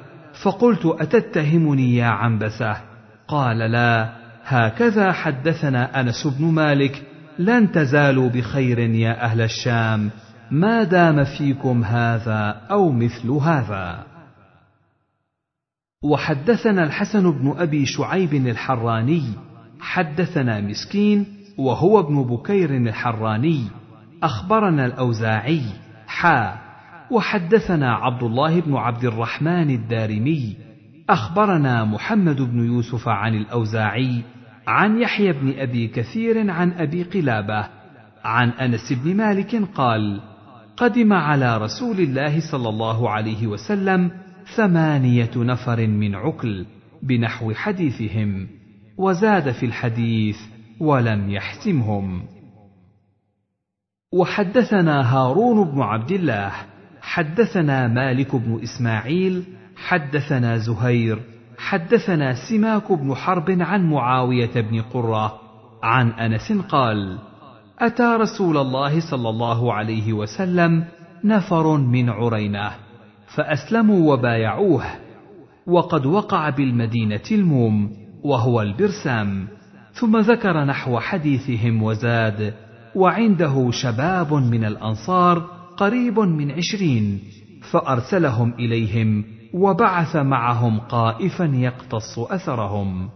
فقلت 0.44 0.86
أتتهمني 0.86 1.96
يا 1.96 2.08
عنبسة؟ 2.08 2.77
قال 3.27 3.58
لا 3.58 4.10
هكذا 4.46 5.12
حدثنا 5.12 6.00
أنس 6.00 6.27
بن 6.27 6.46
مالك 6.46 7.04
لن 7.39 7.72
تزالوا 7.72 8.30
بخير 8.30 8.80
يا 8.80 9.24
أهل 9.25 9.42
الشام 9.42 10.10
ما 10.51 10.84
دام 10.84 11.24
فيكم 11.24 11.84
هذا 11.84 12.62
أو 12.72 12.92
مثل 12.92 13.30
هذا. 13.30 14.16
وحدثنا 16.04 16.84
الحسن 16.84 17.32
بن 17.32 17.54
أبي 17.58 17.86
شعيب 17.86 18.34
الحراني 18.34 19.24
حدثنا 19.80 20.62
مسكين 20.62 21.25
وهو 21.58 22.00
ابن 22.00 22.24
بكير 22.24 22.77
الحراني 22.77 23.63
أخبرنا 24.24 24.86
الأوزاعي 24.86 25.62
حا 26.08 26.58
وحدثنا 27.12 27.94
عبد 27.94 28.24
الله 28.24 28.62
بن 28.62 28.75
عبد 28.75 29.04
الرحمن 29.04 29.70
الدارمي 29.70 30.56
أخبرنا 31.10 31.86
محمد 31.86 32.42
بن 32.42 32.66
يوسف 32.66 33.08
عن 33.08 33.36
الأوزاعي 33.36 34.24
عن 34.68 35.01
يحيى 35.01 35.34
بن 35.34 35.60
أبي 35.60 35.88
كثير 35.88 36.51
عن 36.51 36.72
أبي 36.72 37.04
قلابة 37.04 37.68
عن 38.24 38.50
أنس 38.50 38.94
بن 38.94 39.16
مالك 39.16 39.56
قال 39.75 40.22
قدم 40.77 41.13
على 41.13 41.58
رسول 41.58 42.00
الله 42.00 42.51
صلى 42.51 42.70
الله 42.70 43.10
عليه 43.10 43.48
وسلم 43.48 44.26
ثمانية 44.56 45.32
نفر 45.36 45.88
من 45.88 46.16
عكل 46.16 46.66
بنحو 47.04 47.54
حديثهم 47.54 48.48
وزاد 48.98 49.51
في 49.51 49.66
الحديث 49.66 50.38
ولم 50.80 51.30
يحسمهم. 51.30 52.22
وحدثنا 54.13 55.13
هارون 55.13 55.72
بن 55.72 55.82
عبد 55.82 56.12
الله 56.12 56.51
حدثنا 57.01 57.88
مالك 57.88 58.36
بن 58.36 58.60
إسماعيل 58.63 59.44
حدثنا 59.75 60.58
زهير 60.58 61.20
حدثنا 61.58 62.34
سماك 62.50 62.92
بن 62.92 63.16
حرب 63.16 63.51
عن 63.62 63.89
معاوية 63.89 64.62
بن 64.62 64.82
قرة 64.82 65.39
عن 65.84 66.10
أنس 66.12 66.51
قال 66.51 67.18
أتى 67.80 68.18
رسول 68.20 68.58
الله 68.58 69.12
صلى 69.12 69.30
الله 69.30 69.74
عليه 69.74 70.13
وسلم 70.13 70.86
نفر 71.24 71.77
من 71.77 72.10
عرينة. 72.10 72.87
فأسلموا 73.36 74.13
وبايعوه 74.13 74.84
وقد 75.67 76.05
وقع 76.05 76.50
بالمدينة 76.50 77.24
الموم 77.31 77.91
وهو 78.24 78.62
البرسام 78.62 79.48
ثم 79.93 80.17
ذكر 80.17 80.63
نحو 80.63 81.00
حديثهم 81.00 81.84
وزاد 81.84 82.53
وعنده 82.96 83.72
شباب 83.72 84.34
من 84.34 84.65
الأنصار 84.65 85.39
قريب 85.77 86.19
من 86.19 86.51
عشرين 86.51 87.22
فأرسلهم 87.72 88.53
إليهم 88.53 89.25
وبعث 89.53 90.15
معهم 90.15 90.79
قائفا 90.79 91.43
يقتص 91.43 92.19
أثرهم. 92.19 93.10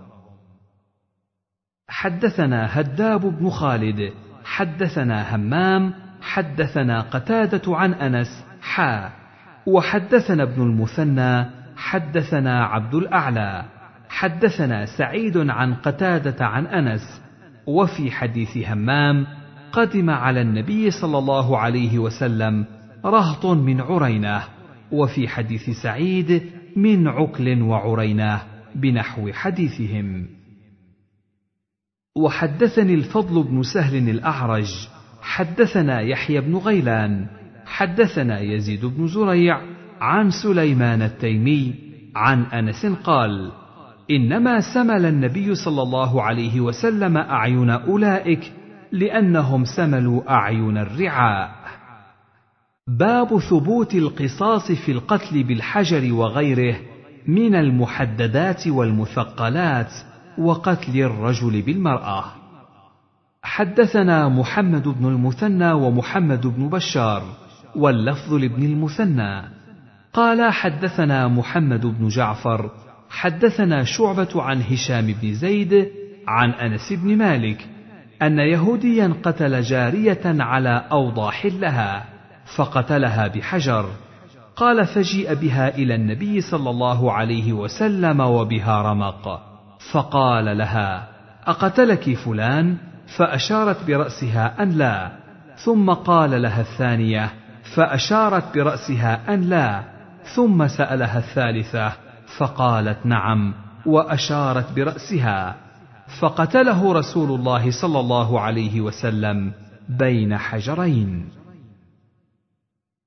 حدثنا 1.88 2.80
هداب 2.80 3.22
بن 3.40 3.50
خالد 3.50 4.14
حدثنا 4.44 5.36
همام 5.36 5.94
حدثنا 6.22 7.02
قتادة 7.02 7.76
عن 7.76 7.94
أنس 7.94 8.46
حا 8.62 9.21
وحدثنا 9.68 10.44
ابن 10.44 10.62
المثنى 10.62 11.46
حدثنا 11.76 12.66
عبد 12.66 12.96
الأعلى. 12.96 13.66
حدثنا 14.10 14.86
سعيد 14.86 15.38
عن 15.38 15.74
قتادة 15.74 16.46
عن 16.46 16.66
أنس. 16.66 17.22
وفي 17.68 18.12
حديث 18.12 18.58
همام 18.58 19.28
قدم 19.72 20.10
على 20.10 20.42
النبي 20.42 20.92
صلى 20.92 21.18
الله 21.18 21.58
عليه 21.58 22.00
وسلم 22.00 22.66
رهط 23.06 23.46
من 23.46 23.82
عرينة. 23.82 24.44
وفي 24.92 25.28
حديث 25.28 25.70
سعيد 25.70 26.44
من 26.76 27.08
عكل 27.08 27.62
وعرينة 27.62 28.42
بنحو 28.76 29.32
حديثهم. 29.32 30.28
وحدثني 32.18 32.94
الفضل 32.94 33.44
بن 33.44 33.64
سهل 33.64 34.10
الأعرج. 34.10 34.88
حدثنا 35.22 36.02
يحيى 36.02 36.42
بن 36.42 36.56
غيلان. 36.56 37.41
حدثنا 37.82 38.40
يزيد 38.40 38.86
بن 38.86 39.08
زريع 39.08 39.62
عن 40.02 40.30
سليمان 40.30 41.02
التيمي 41.02 41.74
عن 42.16 42.44
أنس 42.44 42.86
قال 42.86 43.52
إنما 44.12 44.74
سمل 44.74 45.06
النبي 45.06 45.56
صلى 45.56 45.82
الله 45.82 46.24
عليه 46.24 46.62
وسلم 46.62 47.18
أعين 47.18 47.70
أولئك 47.70 48.54
لأنهم 48.92 49.66
سملوا 49.66 50.32
أعين 50.32 50.78
الرعاء. 50.78 51.56
باب 52.88 53.40
ثبوت 53.40 53.96
القصاص 53.96 54.72
في 54.72 54.92
القتل 54.92 55.44
بالحجر 55.44 56.14
وغيره 56.14 56.76
من 57.28 57.56
المحددات 57.56 58.68
والمثقلات 58.68 59.94
وقتل 60.38 61.00
الرجل 61.00 61.62
بالمرأة. 61.62 62.24
حدثنا 63.44 64.30
محمد 64.30 64.88
بن 64.88 65.06
المثنى 65.06 65.72
ومحمد 65.72 66.48
بن 66.48 66.70
بشار. 66.70 67.41
واللفظ 67.76 68.34
لابن 68.34 68.64
المثنى. 68.64 69.42
قال 70.14 70.54
حدثنا 70.54 71.28
محمد 71.28 71.86
بن 71.86 72.08
جعفر 72.08 72.72
حدثنا 73.10 73.84
شعبة 73.84 74.30
عن 74.36 74.62
هشام 74.62 75.16
بن 75.22 75.34
زيد 75.34 75.88
عن 76.28 76.50
أنس 76.50 76.94
بن 76.94 77.18
مالك 77.18 77.68
أن 78.22 78.40
يهوديا 78.40 79.14
قتل 79.24 79.62
جارية 79.62 80.22
على 80.26 80.84
أوضاح 80.92 81.46
لها 81.46 82.06
فقتلها 82.56 83.28
بحجر. 83.28 83.86
قال 84.56 84.86
فجيء 84.86 85.34
بها 85.34 85.76
إلى 85.76 85.96
النبي 85.96 86.42
صلى 86.42 86.70
الله 86.70 87.12
عليه 87.12 87.54
وسلم 87.54 88.20
وبها 88.20 88.82
رمق. 88.82 89.42
فقال 89.92 90.58
لها 90.58 91.08
أقتلك 91.48 92.14
فلان؟ 92.14 92.78
فأشارت 93.18 93.88
برأسها 93.88 94.64
أن 94.64 94.70
لا. 94.70 95.12
ثم 95.56 95.90
قال 95.90 96.42
لها 96.42 96.62
الثانية 96.62 97.32
فأشارت 97.76 98.58
برأسها 98.58 99.34
أن 99.34 99.42
لا 99.42 99.84
ثم 100.36 100.68
سألها 100.68 101.18
الثالثة 101.18 101.94
فقالت 102.38 103.06
نعم 103.06 103.54
وأشارت 103.86 104.72
برأسها 104.76 105.56
فقتله 106.20 106.94
رسول 106.94 107.40
الله 107.40 107.72
صلى 107.72 108.00
الله 108.00 108.40
عليه 108.40 108.82
وسلم 108.82 109.52
بين 109.90 110.38
حجرين. 110.38 111.30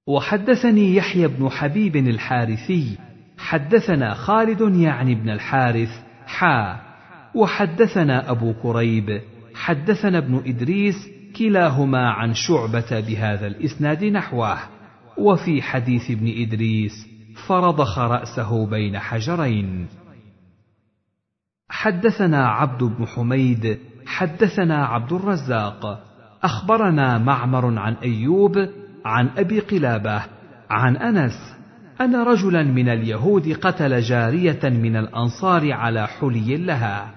وحدثني 0.07 0.97
يحيى 0.97 1.29
بن 1.29 1.49
حبيب 1.49 1.97
الحارثي 1.97 2.99
حدثنا 3.39 4.15
خالد 4.15 4.61
يعني 4.77 5.13
ابن 5.13 5.31
الحارث 5.31 5.91
حا 6.27 6.81
وحدثنا 7.35 8.31
أبو 8.31 8.55
كريب 8.63 9.21
حدثنا 9.55 10.19
ابن 10.19 10.43
إدريس 10.47 11.09
كلاهما 11.39 12.11
عن 12.11 12.35
شعبة 12.35 13.01
بهذا 13.01 13.47
الإسناد 13.47 14.05
نحوه. 14.05 14.59
وفي 15.19 15.63
حديث 15.63 16.11
ابن 16.11 16.33
إدريس 16.43 17.07
فرضخ 17.47 17.99
راسه 17.99 18.67
بين 18.67 18.99
حجرين. 18.99 19.87
حدثنا 21.69 22.49
عبد 22.49 22.85
بن 22.85 23.07
حميد 23.07 23.79
حدثنا 24.07 24.87
عبد 24.87 25.13
الرزاق. 25.13 26.05
أخبرنا 26.43 27.19
معمر 27.19 27.79
عن 27.79 27.95
أيوب 27.95 28.69
عن 29.05 29.29
أبي 29.39 29.61
قلابة 29.61 30.23
عن 30.71 30.97
أنس 30.97 31.55
أن 32.01 32.17
رجلا 32.17 32.63
من 32.63 32.89
اليهود 32.89 33.53
قتل 33.53 34.01
جارية 34.01 34.61
من 34.65 34.97
الأنصار 34.97 35.73
على 35.73 36.07
حلي 36.07 36.57
لها 36.57 37.15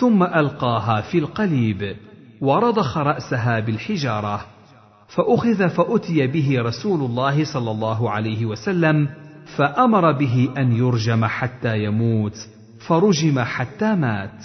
ثم 0.00 0.22
ألقاها 0.22 1.00
في 1.00 1.18
القليب. 1.18 1.96
ورضخ 2.40 2.98
رأسها 2.98 3.60
بالحجارة 3.60 4.46
فأخذ 5.08 5.68
فأتي 5.68 6.26
به 6.26 6.62
رسول 6.62 7.00
الله 7.00 7.44
صلى 7.44 7.70
الله 7.70 8.10
عليه 8.10 8.46
وسلم 8.46 9.08
فأمر 9.56 10.12
به 10.12 10.48
أن 10.58 10.72
يرجم 10.72 11.24
حتى 11.24 11.84
يموت 11.84 12.36
فرجم 12.88 13.40
حتى 13.40 13.94
مات. 13.94 14.44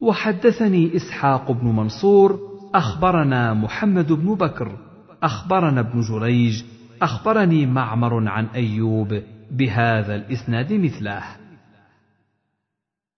وحدثني 0.00 0.96
إسحاق 0.96 1.52
بن 1.52 1.66
منصور 1.66 2.38
أخبرنا 2.74 3.54
محمد 3.54 4.12
بن 4.12 4.34
بكر 4.34 4.78
أخبرنا 5.22 5.80
ابن 5.80 6.00
جريج 6.00 6.62
أخبرني 7.02 7.66
معمر 7.66 8.28
عن 8.28 8.46
أيوب 8.46 9.22
بهذا 9.50 10.14
الإسناد 10.14 10.72
مثله. 10.72 11.22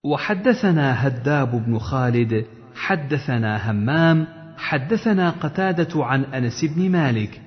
وحدثنا 0.03 1.07
هداب 1.07 1.65
بن 1.65 1.79
خالد 1.79 2.45
حدثنا 2.81 3.71
همام 3.71 4.27
حدثنا 4.57 5.29
قتادة 5.29 6.05
عن 6.05 6.23
أنس 6.23 6.65
بن 6.65 6.91
مالك 6.91 7.41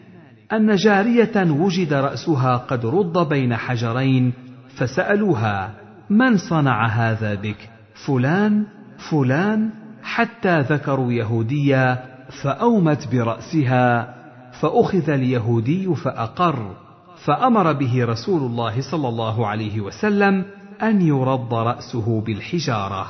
أن 0.53 0.77
جارية 0.77 1.51
وجد 1.51 1.93
رأسها 1.93 2.57
قد 2.57 2.87
رد 2.87 3.29
بين 3.29 3.57
حجرين 3.57 4.33
فسألوها 4.77 5.71
من 6.11 6.37
صنع 6.37 6.87
هذا 6.87 7.35
بك؟ 7.35 7.71
فلان 8.07 8.65
فلان 9.11 9.71
حتى 10.03 10.61
ذكروا 10.61 11.13
يهوديا 11.13 12.05
فأومت 12.43 13.09
برأسها 13.13 14.15
فأخذ 14.61 15.11
اليهودي 15.11 15.95
فأقر 15.95 16.77
فأمر 17.25 17.73
به 17.73 18.05
رسول 18.05 18.43
الله 18.43 18.81
صلى 18.81 19.09
الله 19.09 19.47
عليه 19.47 19.81
وسلم 19.81 20.45
أن 20.83 21.03
يرد 21.03 21.55
رأسه 21.55 22.21
بالحجارة. 22.21 23.07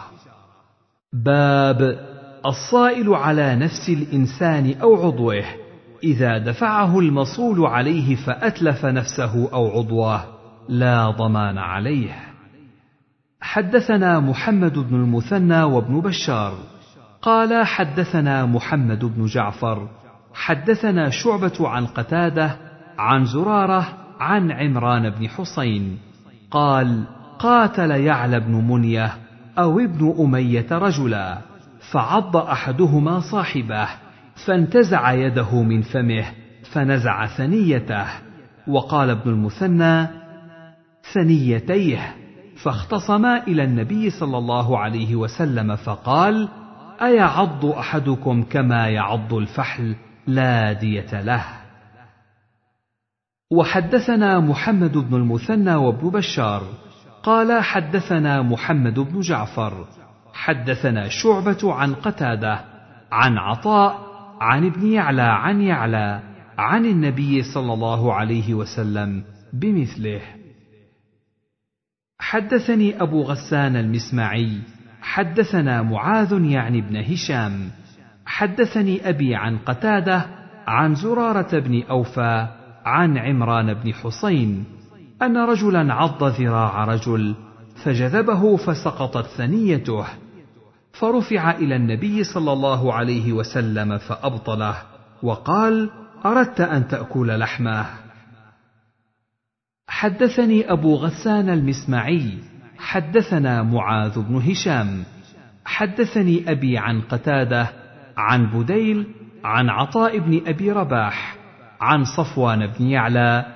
باب 1.13 2.14
الصائل 2.47 3.15
على 3.15 3.57
نفس 3.57 3.89
الإنسان 3.89 4.75
أو 4.83 5.07
عضوه. 5.07 5.45
إذا 6.03 6.39
دفعه 6.39 6.99
المصول 6.99 7.67
عليه 7.67 8.17
فأتلف 8.17 8.85
نفسه 8.85 9.53
أو 9.53 9.79
عضوه. 9.79 10.25
لا 10.69 11.11
ضمان 11.11 11.59
عليه. 11.59 12.13
حدثنا 13.41 14.21
محمد 14.21 14.79
بن 14.79 14.95
المثنى 14.95 15.63
وابن 15.63 16.01
بشار. 16.01 16.55
قال 17.23 17.67
حدثنا 17.67 18.47
محمد 18.47 19.05
بن 19.05 19.27
جعفر. 19.27 19.89
حدثنا 20.35 21.11
شعبة 21.11 21.69
عن 21.69 21.87
قتادة 21.87 22.57
عن 22.99 23.25
زرارة 23.25 23.87
عن 24.21 24.51
عمران 24.51 25.11
بن 25.11 25.29
حسين 25.29 25.99
قال 26.51 27.05
قاتل 27.39 27.91
يعلى 27.91 28.41
بن 28.41 28.53
منية 28.53 29.13
أو 29.59 29.81
ابن 29.81 30.15
أمية 30.21 30.67
رجلا. 30.73 31.54
فعض 31.93 32.37
أحدهما 32.37 33.21
صاحبه 33.21 33.89
فانتزع 34.47 35.13
يده 35.13 35.63
من 35.63 35.83
فمه 35.83 36.25
فنزع 36.73 37.27
ثنيته 37.27 38.07
وقال 38.69 39.11
ابن 39.11 39.31
المثنى 39.31 40.09
ثنيتيه. 41.13 42.15
فاختصما 42.63 43.43
إلى 43.43 43.65
النبي 43.65 44.11
صلى 44.11 44.39
الله 44.39 44.79
عليه 44.79 45.17
وسلم 45.17 45.77
فقال 45.77 46.49
أيعض 47.03 47.67
أحدكم 47.67 48.43
كما 48.43 48.89
يعض 48.89 49.35
الفحل؟ 49.35 49.97
لا 50.27 50.73
دية 50.73 51.21
له. 51.21 51.45
وحدثنا 53.53 54.41
محمد 54.41 54.99
بن 54.99 55.17
المثنى 55.17 55.75
وابن 55.75 56.11
بشار 56.11 56.63
قال 57.23 57.63
حدثنا 57.63 58.43
محمد 58.43 59.01
بن 59.01 59.21
جعفر. 59.21 59.87
حدثنا 60.35 61.09
شعبة 61.09 61.75
عن 61.75 61.95
قتادة 61.95 62.61
عن 63.13 63.39
عطاء 63.39 63.99
عن 64.41 64.67
ابن 64.67 64.87
يعلى 64.87 65.23
عن 65.23 65.61
يعلى 65.61 66.21
عن 66.59 66.87
النبي 66.87 67.43
صلى 67.43 67.73
الله 67.73 68.15
عليه 68.15 68.55
وسلم 68.55 69.25
بمثله. 69.53 70.21
حدثني 72.19 73.03
أبو 73.03 73.23
غسان 73.23 73.77
المسمعي 73.77 74.59
حدثنا 75.03 75.83
معاذ 75.83 76.45
يعني 76.45 76.79
ابن 76.79 76.97
هشام 76.97 77.71
حدثني 78.27 79.09
أبي 79.09 79.35
عن 79.35 79.59
قتادة 79.59 80.27
عن 80.67 80.95
زرارة 80.95 81.59
بن 81.59 81.83
أوفى 81.83 82.47
عن 82.85 83.19
عمران 83.19 83.75
بن 83.75 83.95
حسين 83.95 84.65
أن 85.23 85.37
رجلا 85.37 85.95
عض 85.95 86.25
ذراع 86.25 86.85
رجل 86.85 87.35
فجذبه 87.85 88.57
فسقطت 88.57 89.27
ثنيته. 89.27 90.05
فرفع 90.99 91.51
إلى 91.51 91.77
النبي 91.77 92.25
صلى 92.25 92.53
الله 92.53 92.95
عليه 92.95 93.33
وسلم 93.33 93.99
فأبطله 93.99 94.77
وقال 95.23 95.91
أردت 96.27 96.61
أن 96.61 96.89
تأكل 96.89 97.39
لحمه. 97.39 97.87
حدثني 99.89 100.73
أبو 100.73 100.95
غسان 100.95 101.51
المسمعي 101.51 102.39
حدثنا 102.79 103.63
معاذ 103.63 104.21
بن 104.21 104.37
هشام 104.37 105.05
حدثني 105.65 106.51
أبي 106.51 106.79
عن 106.79 107.01
قتادة 107.01 107.69
عن 108.17 108.47
بديل 108.47 109.07
عن 109.45 109.71
عطاء 109.71 110.19
بن 110.19 110.41
أبي 110.47 110.73
رباح 110.73 111.37
عن 111.81 112.05
صفوان 112.05 112.67
بن 112.67 112.87
يعلى 112.87 113.47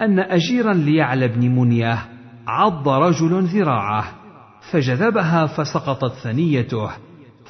أن 0.00 0.18
أجيرا 0.18 0.72
ليعلى 0.72 1.28
بن 1.28 1.48
منية 1.48 1.98
عض 2.46 2.88
رجل 2.88 3.42
ذراعه. 3.42 4.21
فجذبها 4.70 5.46
فسقطت 5.46 6.12
ثنيته 6.12 6.90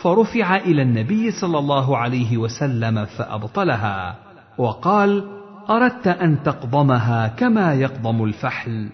فرفع 0.02 0.56
إلى 0.56 0.82
النبي 0.82 1.30
صلى 1.30 1.58
الله 1.58 1.96
عليه 1.98 2.36
وسلم 2.36 3.04
فأبطلها 3.04 4.18
وقال 4.58 5.24
أردت 5.70 6.06
أن 6.06 6.42
تقضمها 6.42 7.28
كما 7.28 7.74
يقضم 7.74 8.24
الفحل. 8.24 8.90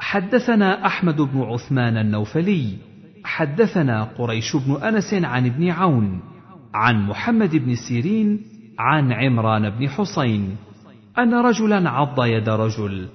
حدثنا 0.00 0.86
أحمد 0.86 1.20
بن 1.20 1.42
عثمان 1.42 1.96
النوفلي 1.96 2.76
حدثنا 3.24 4.04
قريش 4.04 4.56
بن 4.56 4.82
أنس 4.82 5.14
عن 5.14 5.46
ابن 5.46 5.70
عون 5.70 6.20
عن 6.74 7.06
محمد 7.06 7.56
بن 7.56 7.74
سيرين 7.74 8.42
عن 8.78 9.12
عمران 9.12 9.70
بن 9.70 9.88
حسين 9.88 10.56
أن 11.18 11.34
رجلا 11.34 11.90
عض 11.90 12.24
يد 12.24 12.48
رجل 12.48 13.08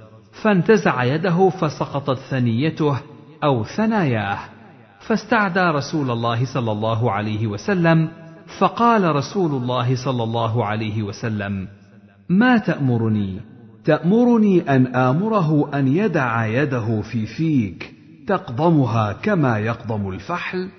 فانتزع 0.44 1.04
يده 1.04 1.50
فسقطت 1.50 2.20
ثنيته 2.20 3.00
أو 3.44 3.64
ثناياه. 3.64 4.40
فاستعدى 5.08 5.60
رسول 5.60 6.12
الله 6.12 6.46
صلى 6.46 6.72
الله 6.72 7.12
عليه 7.12 7.48
وسلم 7.48 8.10
فقال 8.60 9.16
رسول 9.16 9.52
الله 9.52 9.96
صلى 10.06 10.24
الله 10.24 10.66
عليه 10.66 11.04
وسلم 11.04 11.68
ما 12.30 12.58
تأمرني؟ 12.58 13.40
تأمرني 13.86 14.76
أن 14.76 14.96
آمره 14.96 15.80
أن 15.80 15.88
يدع 15.88 16.46
يده 16.46 17.02
في 17.02 17.26
فيك 17.26 17.94
تقضمها 18.28 19.14
كما 19.14 19.60
يقضم 19.60 20.10
الفحل 20.10 20.70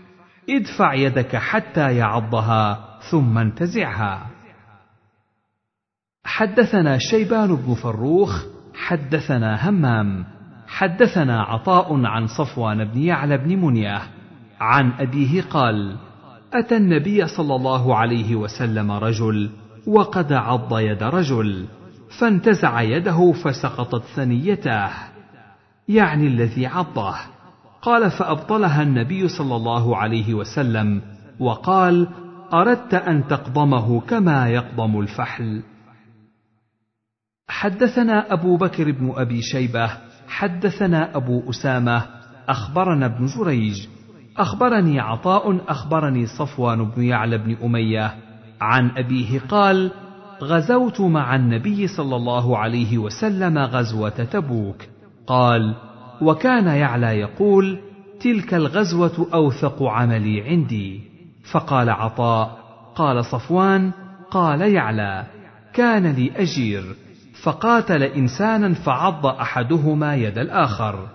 ادفع 0.50 0.94
يدك 0.94 1.36
حتى 1.36 1.96
يعضها 1.96 2.84
ثم 3.10 3.38
انتزعها. 3.38 4.26
حدثنا 6.24 6.98
شيبان 6.98 7.56
بن 7.56 7.74
فروخ 7.74 8.44
حدثنا 8.74 9.68
همام 9.68 10.24
حدثنا 10.74 11.42
عطاء 11.42 12.06
عن 12.06 12.26
صفوان 12.26 12.84
بن 12.84 13.02
يعلى 13.02 13.38
بن 13.38 13.56
منية 13.56 14.02
عن 14.60 14.92
أبيه 14.92 15.42
قال 15.42 15.96
أتى 16.52 16.76
النبي 16.76 17.26
صلى 17.26 17.54
الله 17.54 17.96
عليه 17.96 18.36
وسلم 18.36 18.90
رجل 18.90 19.50
وقد 19.86 20.32
عض 20.32 20.78
يد 20.78 21.02
رجل 21.02 21.66
فانتزع 22.18 22.82
يده 22.82 23.32
فسقطت 23.32 24.04
ثنيته 24.04 24.90
يعني 25.88 26.26
الذي 26.26 26.66
عضه. 26.66 27.14
قال 27.82 28.10
فأبطلها 28.10 28.82
النبي 28.82 29.28
صلى 29.28 29.56
الله 29.56 29.96
عليه 29.96 30.34
وسلم 30.34 31.02
وقال 31.40 32.08
أردت 32.54 32.94
أن 32.94 33.28
تقضمه 33.28 34.00
كما 34.00 34.48
يقضم 34.48 35.00
الفحل. 35.00 35.62
حدثنا 37.48 38.32
أبو 38.32 38.56
بكر 38.56 38.90
بن 38.92 39.12
أبي 39.16 39.42
شيبة 39.42 39.90
حدثنا 40.28 41.16
أبو 41.16 41.50
أسامة 41.50 42.02
أخبرنا 42.48 43.06
ابن 43.06 43.26
جريج 43.26 43.86
أخبرني 44.36 45.00
عطاء 45.00 45.60
أخبرني 45.68 46.26
صفوان 46.26 46.84
بن 46.84 47.02
يعلى 47.02 47.38
بن 47.38 47.56
أمية. 47.64 48.14
عن 48.60 48.90
أبيه 48.96 49.40
قال 49.40 49.90
غزوت 50.42 51.00
مع 51.00 51.36
النبي 51.36 51.86
صلى 51.86 52.16
الله 52.16 52.58
عليه 52.58 52.98
وسلم 52.98 53.58
غزوة 53.58 54.08
تبوك 54.08 54.76
قال 55.26 55.74
وكان 56.22 56.66
يعلى 56.66 57.06
يقول 57.06 57.78
تلك 58.20 58.54
الغزوة 58.54 59.26
أوثق 59.34 59.82
عملي 59.82 60.42
عندي 60.42 61.00
فقال 61.52 61.90
عطاء 61.90 62.58
قال 62.94 63.24
صفوان 63.24 63.92
قال 64.30 64.60
يعلى 64.60 65.26
كان 65.72 66.06
لي 66.06 66.32
أجير 66.36 66.84
فقاتل 67.44 68.02
إنسانا 68.02 68.74
فعض 68.74 69.26
أحدهما 69.26 70.14
يد 70.14 70.38
الآخر. 70.38 71.08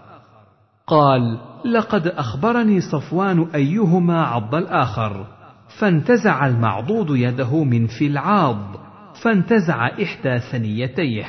قال 0.87 1.39
لقد 1.65 2.07
أخبرني 2.07 2.81
صفوان 2.81 3.47
أيهما 3.55 4.25
عض 4.25 4.55
الآخر 4.55 5.25
فانتزع 5.79 6.47
المعضوض 6.47 7.15
يده 7.15 7.63
من 7.63 7.87
في 7.87 8.07
العاض 8.07 8.57
فانتزع 9.23 9.87
إحدى 9.87 10.39
ثنيتيه 10.39 11.25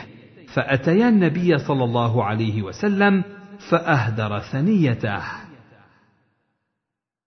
فأتيا 0.54 1.08
النبي 1.08 1.58
صلى 1.58 1.84
الله 1.84 2.24
عليه 2.24 2.62
وسلم 2.62 3.24
فأهدر 3.70 4.38
ثنيته. 4.38 5.22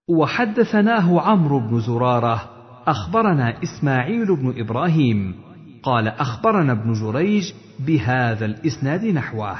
وحدثناه 0.09 1.21
عمرو 1.21 1.59
بن 1.59 1.79
زرارة 1.79 2.49
أخبرنا 2.87 3.63
إسماعيل 3.63 4.35
بن 4.35 4.53
إبراهيم 4.57 5.35
قال 5.83 6.07
أخبرنا 6.07 6.71
ابن 6.71 6.93
جريج 6.93 7.53
بهذا 7.79 8.45
الإسناد 8.45 9.05
نحوه. 9.05 9.57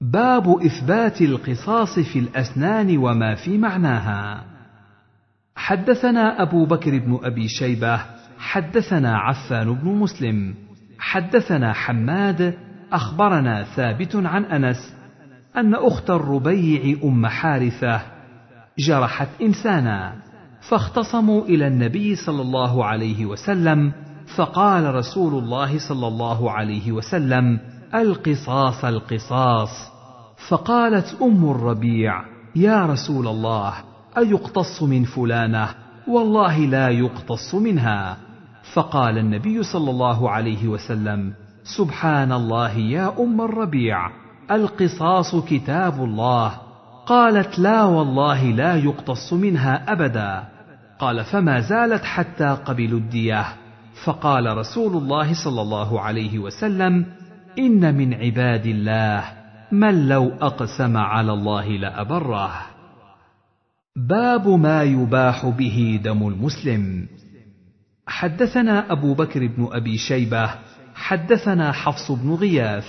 باب 0.00 0.62
إثبات 0.66 1.22
القصاص 1.22 1.98
في 1.98 2.18
الأسنان 2.18 2.96
وما 2.96 3.34
في 3.34 3.58
معناها. 3.58 4.44
حدثنا 5.56 6.42
أبو 6.42 6.66
بكر 6.66 6.98
بن 6.98 7.18
أبي 7.22 7.48
شيبة 7.48 8.00
حدثنا 8.38 9.18
عفان 9.18 9.74
بن 9.74 9.88
مسلم 9.88 10.54
حدثنا 10.98 11.72
حماد 11.72 12.54
أخبرنا 12.92 13.64
ثابت 13.64 14.16
عن 14.16 14.44
أنس 14.44 14.94
أن 15.56 15.74
أخت 15.74 16.10
الربيع 16.10 16.98
أم 17.04 17.26
حارثة 17.26 18.00
جرحت 18.78 19.28
إنسانا 19.42 20.12
فاختصموا 20.60 21.44
إلى 21.44 21.66
النبي 21.66 22.14
صلى 22.14 22.42
الله 22.42 22.84
عليه 22.84 23.26
وسلم 23.26 23.92
فقال 24.36 24.94
رسول 24.94 25.44
الله 25.44 25.78
صلى 25.78 26.06
الله 26.08 26.50
عليه 26.50 26.92
وسلم 26.92 27.60
القصاص 27.94 28.84
القصاص. 28.84 29.90
فقالت 30.48 31.16
أم 31.22 31.50
الربيع 31.50 32.24
يا 32.56 32.86
رسول 32.86 33.28
الله 33.28 33.74
أيقتص 34.18 34.82
من 34.82 35.04
فلانة؟ 35.04 35.68
والله 36.08 36.58
لا 36.58 36.88
يقتص 36.88 37.54
منها. 37.54 38.16
فقال 38.72 39.18
النبي 39.18 39.62
صلى 39.62 39.90
الله 39.90 40.30
عليه 40.30 40.68
وسلم 40.68 41.32
سبحان 41.64 42.32
الله 42.32 42.76
يا 42.76 43.14
أم 43.18 43.40
الربيع 43.40 44.10
القصاص 44.50 45.36
كتاب 45.36 46.04
الله. 46.04 46.52
قالت 47.06 47.58
لا 47.58 47.84
والله 47.84 48.44
لا 48.44 48.76
يقتص 48.76 49.32
منها 49.32 49.92
أبدا. 49.92 50.44
قال 50.98 51.24
فما 51.24 51.60
زالت 51.60 52.04
حتى 52.04 52.56
قبلوا 52.64 52.98
الدية. 52.98 53.59
فقال 54.04 54.56
رسول 54.56 54.96
الله 54.96 55.44
صلى 55.44 55.62
الله 55.62 56.00
عليه 56.00 56.38
وسلم 56.38 57.06
إن 57.58 57.94
من 57.94 58.14
عباد 58.14 58.66
الله 58.66 59.24
من 59.72 60.08
لو 60.08 60.28
أقسم 60.28 60.96
على 60.96 61.32
الله 61.32 61.68
لأبره. 61.68 62.52
باب 63.96 64.48
ما 64.48 64.82
يباح 64.82 65.46
به 65.46 66.00
دم 66.04 66.28
المسلم. 66.28 67.08
حدثنا 68.06 68.92
أبو 68.92 69.14
بكر 69.14 69.46
بن 69.46 69.68
أبي 69.72 69.98
شيبة 69.98 70.50
حدثنا 70.94 71.72
حفص 71.72 72.12
بن 72.12 72.34
غياث 72.34 72.86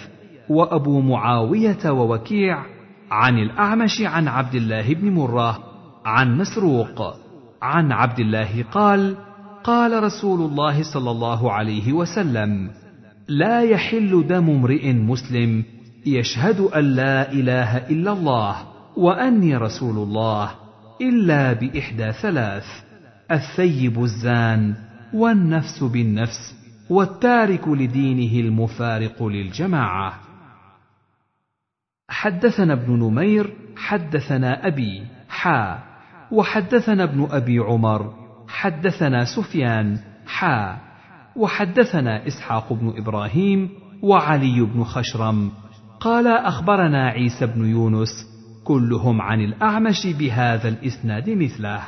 وأبو 0.49 1.01
معاوية 1.01 1.91
ووكيع 1.91 2.65
عن 3.11 3.37
الأعمش 3.37 4.01
عن 4.01 4.27
عبد 4.27 4.55
الله 4.55 4.93
بن 4.93 5.11
مرة 5.11 5.59
عن 6.05 6.37
مسروق 6.37 7.15
عن 7.61 7.91
عبد 7.91 8.19
الله 8.19 8.63
قال 8.71 9.15
قال 9.63 10.03
رسول 10.03 10.41
الله 10.41 10.83
صلى 10.93 11.11
الله 11.11 11.51
عليه 11.51 11.93
وسلم 11.93 12.71
لا 13.27 13.61
يحل 13.61 14.27
دم 14.27 14.49
امرئ 14.49 14.93
مسلم 14.93 15.63
يشهد 16.05 16.59
أن 16.59 16.83
لا 16.83 17.31
إله 17.31 17.77
إلا 17.77 18.11
الله 18.11 18.55
وأني 18.97 19.57
رسول 19.57 19.97
الله 19.97 20.51
إلا 21.01 21.53
بإحدى 21.53 22.11
ثلاث 22.11 22.65
الثيب 23.31 24.03
الزان 24.03 24.75
والنفس 25.13 25.83
بالنفس 25.83 26.55
والتارك 26.89 27.67
لدينه 27.67 28.47
المفارق 28.47 29.23
للجماعة. 29.23 30.19
حدثنا 32.09 32.73
ابن 32.73 32.99
نمير 32.99 33.53
حدثنا 33.75 34.67
أبي 34.67 35.03
حا 35.29 35.79
وحدثنا 36.31 37.03
ابن 37.03 37.27
أبي 37.31 37.59
عمر 37.59 38.20
حدثنا 38.51 39.25
سفيان 39.25 39.97
حا. 40.27 40.77
وحدثنا 41.35 42.27
إسحاق 42.27 42.73
بن 42.73 42.93
إبراهيم 42.97 43.69
وعلي 44.01 44.61
بن 44.61 44.83
خشرم. 44.83 45.51
قال 45.99 46.27
أخبرنا 46.27 47.07
عيسى 47.07 47.45
بن 47.45 47.65
يونس 47.65 48.09
كلهم 48.63 49.21
عن 49.21 49.41
الأعمش 49.41 50.07
بهذا 50.07 50.69
الإسناد 50.69 51.29
مثله. 51.29 51.81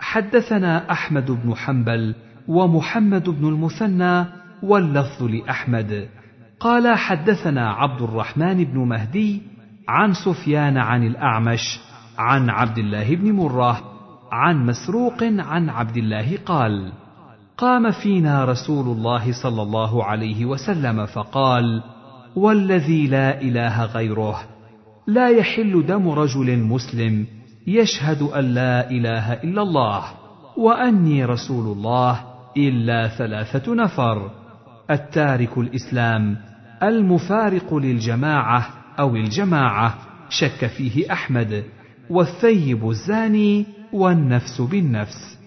حدثنا 0.00 0.92
أحمد 0.92 1.30
بن 1.30 1.54
حنبل 1.54 2.14
ومحمد 2.48 3.28
بن 3.28 3.48
المثنى 3.48 4.24
واللفظ 4.62 5.22
لأحمد. 5.22 6.08
قال 6.60 6.98
حدثنا 6.98 7.70
عبد 7.70 8.02
الرحمن 8.02 8.64
بن 8.64 8.78
مهدي 8.78 9.42
عن 9.88 10.12
سفيان 10.12 10.76
عن 10.76 11.06
الأعمش 11.06 11.80
عن 12.18 12.50
عبد 12.50 12.78
الله 12.78 13.14
بن 13.16 13.32
مرة 13.32 13.97
عن 14.32 14.66
مسروق 14.66 15.22
عن 15.22 15.68
عبد 15.68 15.96
الله 15.96 16.38
قال 16.46 16.92
قام 17.56 17.90
فينا 17.90 18.44
رسول 18.44 18.96
الله 18.96 19.32
صلى 19.42 19.62
الله 19.62 20.04
عليه 20.04 20.44
وسلم 20.44 21.06
فقال 21.06 21.82
والذي 22.36 23.06
لا 23.06 23.40
إله 23.40 23.84
غيره 23.84 24.40
لا 25.06 25.28
يحل 25.28 25.86
دم 25.86 26.08
رجل 26.08 26.58
مسلم 26.58 27.26
يشهد 27.66 28.22
أن 28.22 28.44
لا 28.44 28.90
إله 28.90 29.32
إلا 29.32 29.62
الله 29.62 30.04
وأني 30.56 31.24
رسول 31.24 31.76
الله 31.76 32.20
إلا 32.56 33.08
ثلاثة 33.08 33.74
نفر 33.74 34.30
التارك 34.90 35.58
الإسلام 35.58 36.36
المفارق 36.82 37.74
للجماعة 37.74 38.66
أو 38.98 39.16
الجماعة 39.16 39.94
شك 40.30 40.66
فيه 40.66 41.12
أحمد 41.12 41.64
والثيب 42.10 42.88
الزاني 42.88 43.77
والنفس 43.92 44.60
بالنفس. 44.60 45.38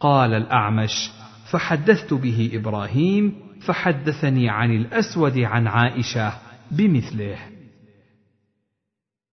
قال 0.00 0.34
الأعمش 0.34 1.10
فحدثت 1.50 2.14
به 2.14 2.50
إبراهيم 2.54 3.34
فحدثني 3.60 4.48
عن 4.48 4.70
الأسود 4.70 5.38
عن 5.38 5.66
عائشة 5.66 6.32
بمثله. 6.70 7.38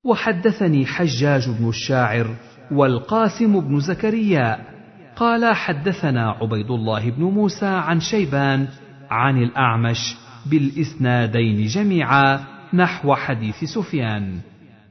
وحدثني 0.05 0.85
حجاج 0.85 1.49
بن 1.49 1.69
الشاعر 1.69 2.35
والقاسم 2.71 3.59
بن 3.59 3.79
زكريا. 3.79 4.73
قال 5.15 5.55
حدثنا 5.55 6.29
عبيد 6.31 6.71
الله 6.71 7.09
بن 7.09 7.23
موسى 7.23 7.65
عن 7.65 7.99
شيبان 7.99 8.67
عن 9.09 9.37
الأعمش 9.37 10.15
بالإسنادين 10.45 11.67
جميعا 11.67 12.39
نحو 12.73 13.15
حديث 13.15 13.63
سفيان 13.63 14.39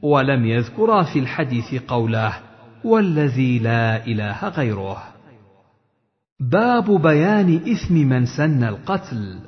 ولم 0.01 0.45
يذكرا 0.45 1.03
في 1.03 1.19
الحديث 1.19 1.75
قوله. 1.75 2.52
والذي 2.85 3.59
لا 3.59 4.05
إله 4.07 4.47
غيره. 4.47 5.03
باب 6.39 7.01
بيان 7.01 7.55
إثم 7.55 7.95
من 7.95 8.25
سن 8.25 8.63
القتل. 8.63 9.39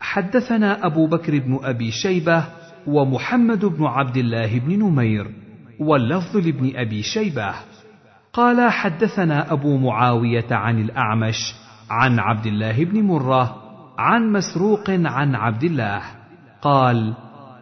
حدثنا 0.00 0.86
أبو 0.86 1.06
بكر 1.06 1.38
بن 1.38 1.58
أبي 1.62 1.90
شيبة 1.90 2.44
ومحمد 2.86 3.64
بن 3.64 3.84
عبد 3.84 4.16
الله 4.16 4.58
بن 4.58 4.78
نمير 4.78 5.30
واللفظ 5.80 6.36
لابن 6.36 6.72
أبي 6.76 7.02
شيبة. 7.02 7.54
قال 8.32 8.70
حدثنا 8.70 9.52
أبو 9.52 9.76
معاوية 9.76 10.46
عن 10.50 10.80
الأعمش 10.80 11.54
عن 11.90 12.18
عبد 12.18 12.46
الله 12.46 12.84
بن 12.84 13.02
مرة 13.02 13.56
عن 13.98 14.32
مسروق 14.32 14.90
عن 14.90 15.34
عبد 15.34 15.64
الله. 15.64 16.02
قال 16.62 17.14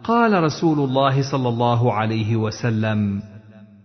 قال 0.03 0.43
رسول 0.43 0.79
الله 0.79 1.31
صلى 1.31 1.49
الله 1.49 1.93
عليه 1.93 2.35
وسلم 2.35 3.32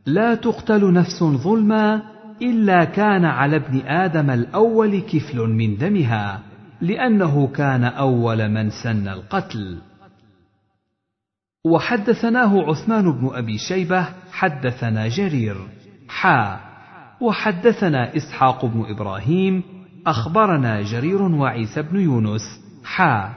لا 0.09 0.35
تقتل 0.35 0.93
نفس 0.93 1.25
ظلما 1.25 2.03
إلا 2.43 2.85
كان 2.85 3.25
على 3.25 3.57
ابن 3.57 3.87
آدم 3.87 4.31
الأول 4.31 5.01
كفل 5.01 5.39
من 5.39 5.77
دمها 5.77 6.41
لأنه 6.81 7.47
كان 7.47 7.85
أول 7.85 8.49
من 8.49 8.71
سن 8.71 9.09
القتل. 9.09 9.79
وحدثناه 11.67 12.63
عثمان 12.71 13.13
بن 13.13 13.31
أبي 13.33 13.59
شيبة 13.59 14.09
حدثنا 14.33 15.09
جرير. 15.09 15.57
حا. 16.09 16.61
وحدثنا 17.21 18.17
إسحاق 18.17 18.65
بن 18.65 18.85
إبراهيم 18.89 19.63
أخبرنا 20.07 20.83
جرير 20.83 21.23
وعيسى 21.23 21.83
بن 21.83 22.01
يونس. 22.01 22.61
حا. 22.85 23.33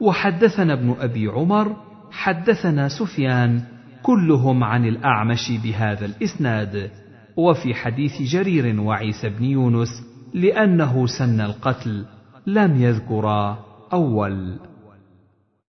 وحدثنا 0.00 0.72
ابن 0.72 0.96
أبي 1.00 1.26
عمر 1.26 1.76
حدثنا 2.12 2.88
سفيان. 2.88 3.62
كلهم 4.02 4.64
عن 4.64 4.84
الأعمش 4.84 5.52
بهذا 5.64 6.06
الإسناد. 6.06 6.90
وفي 7.36 7.74
حديث 7.74 8.22
جرير 8.22 8.80
وعيسى 8.80 9.28
بن 9.28 9.44
يونس 9.44 9.88
لأنه 10.34 11.06
سن 11.06 11.40
القتل 11.40 12.04
لم 12.46 12.82
يذكرا 12.82 13.58
أول. 13.92 14.58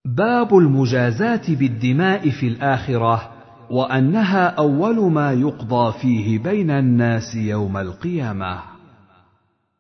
باب 0.06 0.58
المجازاه 0.58 1.42
بالدماء 1.50 2.30
في 2.30 2.48
الآخرة 2.48 3.32
وأنها 3.70 4.48
أول 4.48 5.12
ما 5.12 5.32
يقضى 5.32 6.00
فيه 6.02 6.40
بين 6.40 6.72
الناس 6.72 7.36
يوم 7.36 7.78
القيامة. 7.78 8.60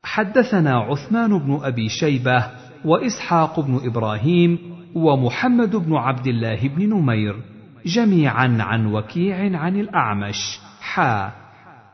حدثنا 0.03 0.77
عثمان 0.77 1.39
بن 1.39 1.59
أبي 1.63 1.89
شيبة 1.89 2.45
وإسحاق 2.85 3.59
بن 3.59 3.79
إبراهيم 3.83 4.57
ومحمد 4.95 5.75
بن 5.75 5.95
عبد 5.95 6.27
الله 6.27 6.67
بن 6.67 6.89
نمير 6.89 7.35
جميعا 7.85 8.57
عن 8.59 8.85
وكيع 8.85 9.59
عن 9.59 9.79
الأعمش. 9.79 10.59
حا 10.81 11.31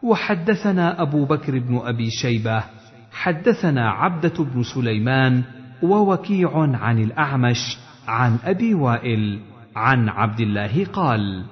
وحدثنا 0.03 1.01
أبو 1.01 1.25
بكر 1.25 1.59
بن 1.59 1.81
أبي 1.83 2.09
شيبة. 2.09 2.63
حدثنا 3.11 3.89
عبدة 3.91 4.43
بن 4.43 4.63
سليمان 4.63 5.43
ووكيع 5.83 6.51
عن 6.57 6.99
الأعمش. 6.99 7.77
عن 8.07 8.37
أبي 8.45 8.73
وائل. 8.73 9.39
عن 9.75 10.09
عبد 10.09 10.39
الله 10.39 10.85
قال 10.85 11.43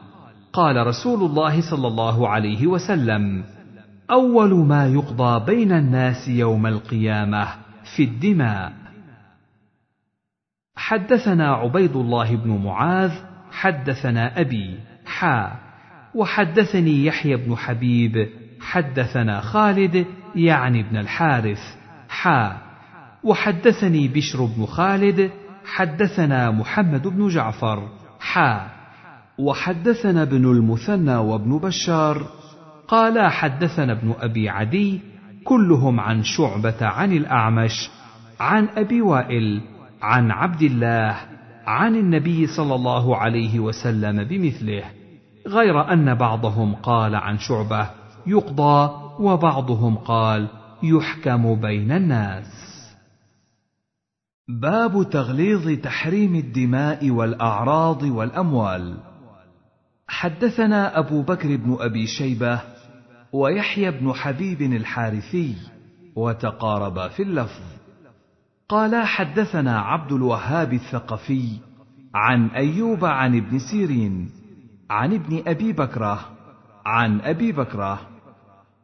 قال 0.53 0.87
رسول 0.87 1.29
الله 1.29 1.61
صلى 1.71 1.87
الله 1.87 2.29
عليه 2.29 2.67
وسلم 2.67 3.43
أول 4.11 4.55
ما 4.55 4.87
يقضى 4.87 5.45
بين 5.45 5.71
الناس 5.71 6.27
يوم 6.27 6.67
القيامة 6.67 7.47
في 7.95 8.03
الدماء. 8.03 8.73
حدثنا 10.75 11.53
عبيد 11.53 11.95
الله 11.95 12.35
بن 12.35 12.63
معاذ 12.63 13.11
حدثنا 13.55 14.41
أبي 14.41 14.79
حا 15.05 15.51
وحدثني 16.15 17.05
يحيى 17.05 17.35
بن 17.35 17.55
حبيب 17.55 18.29
حدثنا 18.61 19.41
خالد 19.41 20.05
يعني 20.35 20.79
ابن 20.79 20.97
الحارث 20.97 21.75
حا 22.09 22.57
وحدثني 23.23 24.07
بشر 24.07 24.45
بن 24.45 24.65
خالد 24.65 25.31
حدثنا 25.65 26.51
محمد 26.51 27.07
بن 27.07 27.27
جعفر 27.27 27.89
حا 28.19 28.67
وحدثنا 29.37 30.21
ابن 30.21 30.51
المثنى 30.51 31.15
وابن 31.15 31.57
بشار 31.57 32.27
قالا 32.87 33.29
حدثنا 33.29 33.91
ابن 33.91 34.15
أبي 34.19 34.49
عدي 34.49 35.01
كلهم 35.43 35.99
عن 35.99 36.23
شعبة 36.23 36.77
عن 36.81 37.11
الأعمش 37.11 37.89
عن 38.39 38.67
أبي 38.77 39.01
وائل 39.01 39.61
عن 40.01 40.31
عبد 40.31 40.61
الله 40.61 41.34
عن 41.65 41.95
النبي 41.95 42.47
صلى 42.47 42.75
الله 42.75 43.17
عليه 43.17 43.59
وسلم 43.59 44.23
بمثله 44.23 44.83
غير 45.47 45.93
أن 45.93 46.15
بعضهم 46.15 46.75
قال 46.75 47.15
عن 47.15 47.37
شعبة 47.37 47.89
يقضى 48.27 49.05
وبعضهم 49.19 49.97
قال 49.97 50.47
يحكم 50.83 51.55
بين 51.61 51.91
الناس. 51.91 52.65
باب 54.61 55.09
تغليظ 55.09 55.79
تحريم 55.81 56.35
الدماء 56.35 57.09
والأعراض 57.09 58.03
والأموال. 58.03 58.97
حدثنا 60.07 60.99
أبو 60.99 61.21
بكر 61.21 61.55
بن 61.55 61.77
أبي 61.79 62.07
شيبة 62.07 62.61
ويحيى 63.33 63.91
بن 63.91 64.13
حبيب 64.13 64.61
الحارثي 64.61 65.55
وتقاربا 66.15 67.07
في 67.07 67.23
اللفظ. 67.23 67.84
قالا 68.69 69.05
حدثنا 69.05 69.79
عبد 69.79 70.11
الوهاب 70.11 70.73
الثقفي 70.73 71.49
عن 72.15 72.47
أيوب 72.47 73.05
عن 73.05 73.37
ابن 73.37 73.59
سيرين 73.59 74.29
عن 74.89 75.13
ابن 75.13 75.43
أبي 75.47 75.73
بكرة 75.73 76.19
عن 76.85 77.21
أبي 77.21 77.51
بكرة 77.51 77.99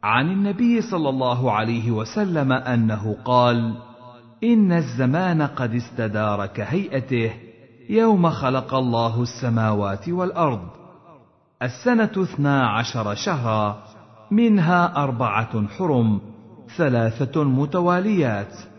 عن 0.04 0.30
النبي 0.30 0.80
صلى 0.80 1.08
الله 1.08 1.52
عليه 1.52 1.90
وسلم 1.90 2.52
أنه 2.52 3.16
قال 3.24 3.74
إن 4.44 4.72
الزمان 4.72 5.42
قد 5.42 5.74
استدار 5.74 6.46
كهيئته 6.46 7.32
يوم 7.90 8.30
خلق 8.30 8.74
الله 8.74 9.22
السماوات 9.22 10.08
والأرض. 10.08 10.68
السنة 11.62 12.12
اثنا 12.16 12.68
عشر 12.68 13.14
شهرا 13.14 13.82
منها 14.30 14.96
أربعة 14.96 15.68
حرم 15.68 16.20
ثلاثة 16.76 17.44
متواليات. 17.44 18.71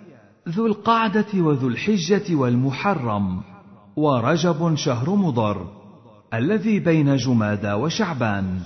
ذو 0.50 0.66
القعدة 0.66 1.26
وذو 1.34 1.68
الحجة 1.68 2.36
والمحرم 2.36 3.42
ورجب 3.96 4.76
شهر 4.76 5.10
مضر 5.10 5.68
الذي 6.34 6.80
بين 6.80 7.16
جمادى 7.16 7.74
وشعبان. 7.74 8.60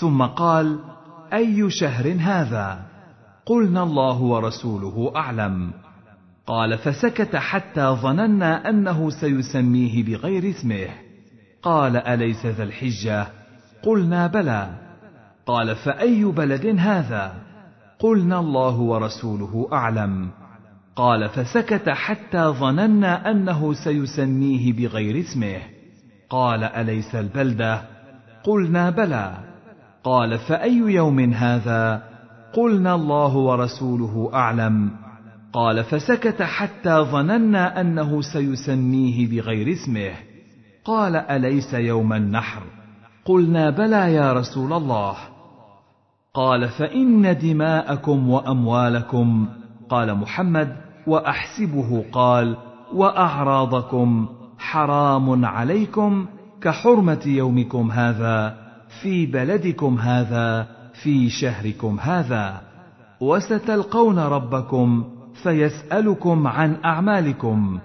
ثم 0.00 0.22
قال 0.22 0.78
أي 1.32 1.70
شهر 1.70 2.16
هذا؟ 2.20 2.86
قلنا 3.46 3.82
الله 3.82 4.22
ورسوله 4.22 5.12
أعلم. 5.16 5.72
قال 6.46 6.78
فسكت 6.78 7.36
حتى 7.36 7.96
ظننا 8.02 8.68
أنه 8.68 9.10
سيسميه 9.10 10.04
بغير 10.04 10.50
اسمه. 10.50 10.88
قال 11.62 11.96
أليس 11.96 12.46
ذا 12.46 12.62
الحجة؟ 12.62 13.26
قلنا 13.82 14.26
بلى. 14.26 14.70
قال 15.46 15.76
فأي 15.76 16.24
بلد 16.24 16.66
هذا؟ 16.78 17.34
قلنا 17.98 18.40
الله 18.40 18.80
ورسوله 18.80 19.68
أعلم. 19.72 20.39
قال 21.00 21.28
فسكت 21.28 21.88
حتى 21.88 22.44
ظننا 22.44 23.30
أنه 23.30 23.72
سيسميه 23.72 24.72
بغير 24.72 25.20
اسمه. 25.20 25.56
قال 26.30 26.64
أليس 26.64 27.14
البلدة؟ 27.14 27.82
قلنا 28.44 28.90
بلى. 28.90 29.34
قال 30.04 30.38
فأي 30.38 30.76
يوم 30.76 31.20
هذا؟ 31.20 32.02
قلنا 32.52 32.94
الله 32.94 33.36
ورسوله 33.36 34.30
أعلم. 34.34 34.90
قال 35.52 35.84
فسكت 35.84 36.42
حتى 36.42 36.96
ظننا 37.12 37.80
أنه 37.80 38.20
سيسميه 38.20 39.26
بغير 39.30 39.72
اسمه. 39.72 40.12
قال 40.84 41.16
أليس 41.16 41.74
يوم 41.74 42.12
النحر؟ 42.12 42.62
قلنا 43.24 43.70
بلى 43.70 44.14
يا 44.14 44.32
رسول 44.32 44.72
الله. 44.72 45.14
قال 46.34 46.68
فإن 46.68 47.38
دماءكم 47.38 48.30
وأموالكم. 48.30 49.48
قال 49.90 50.14
محمد 50.14 50.89
وأحسبه 51.06 52.04
قال 52.12 52.56
وأعراضكم 52.94 54.28
حرام 54.58 55.44
عليكم 55.44 56.26
كحرمة 56.62 57.22
يومكم 57.26 57.90
هذا 57.90 58.56
في 59.02 59.26
بلدكم 59.26 59.98
هذا 59.98 60.66
في 61.02 61.28
شهركم 61.28 61.98
هذا. 62.00 62.60
وستلقون 63.20 64.18
ربكم 64.18 65.04
فيسألكم 65.42 66.46
عن 66.46 66.76
أعمالكم 66.84 67.78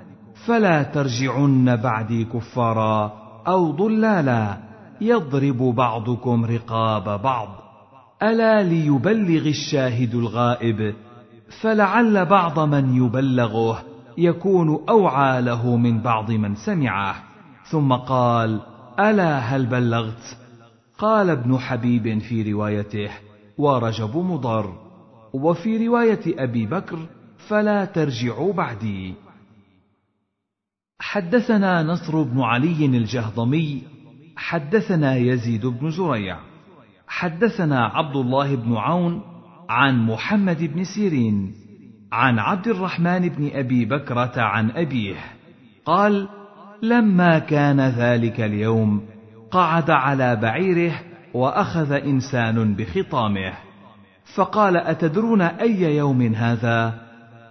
فلا 0.46 0.84
ترجعن 0.84 1.76
بعدي 1.76 2.26
كفارا 2.26 3.14
أو 3.48 3.72
ضلالا 3.72 4.58
يضرب 5.02 5.58
بعضكم 5.58 6.46
رقاب 6.46 7.22
بعض. 7.22 7.48
ألا 8.24 8.64
ليبلغ 8.64 9.48
الشاهد 9.48 10.16
الغائب 10.16 10.96
فلعل 11.62 12.26
بعض 12.26 12.60
من 12.60 12.96
يبلغه 12.96 13.84
يكون 14.18 14.86
أوعى 14.90 15.42
له 15.42 15.76
من 15.76 16.02
بعض 16.02 16.32
من 16.32 16.56
سمعه. 16.56 17.16
ثم 17.72 17.94
قال 17.94 18.62
ألا 19.00 19.38
هل 19.38 19.66
بلغت؟ 19.66 20.38
قال 20.98 21.30
ابن 21.30 21.58
حبيب 21.58 22.20
في 22.20 22.54
روايته 22.54 23.10
ورجب 23.58 24.18
مضر. 24.18 24.74
وفي 25.34 25.88
رواية 25.88 26.44
أبي 26.44 26.66
بكر 26.66 27.00
فلا 27.48 27.86
ترجعوا 27.86 28.54
بعدي. 28.54 29.14
حدثنا 31.00 31.84
نصر 31.84 32.22
بن 32.22 32.42
علي 32.42 32.86
الجهضمي 32.86 33.84
حدثنا 34.38 35.16
يزيد 35.16 35.66
بن 35.66 35.92
زريع. 35.92 36.40
حدثنا 37.08 37.86
عبد 37.86 38.16
الله 38.16 38.56
بن 38.56 38.76
عون 38.76 39.35
عن 39.70 40.06
محمد 40.06 40.64
بن 40.64 40.84
سيرين 40.84 41.54
عن 42.12 42.40
عبد 42.40 42.68
الرحمن 42.68 43.30
بن 43.30 43.52
أبي 43.54 43.86
بكرة 43.86 44.42
عن 44.42 44.72
أبيه 44.72 45.16
قال 45.86 46.28
لما 46.82 47.40
كان 47.40 47.82
ذلك 47.82 48.42
اليوم 48.42 49.02
قعد 49.52 49.90
على 49.90 50.36
بعيره 50.36 51.02
وأخذ 51.34 51.92
إنسان 51.92 52.76
بخطامه 52.76 53.54
فقال 54.36 54.78
أتدرون 54.78 55.42
أي 55.42 55.96
يوم 55.96 56.22
هذا؟ 56.22 56.94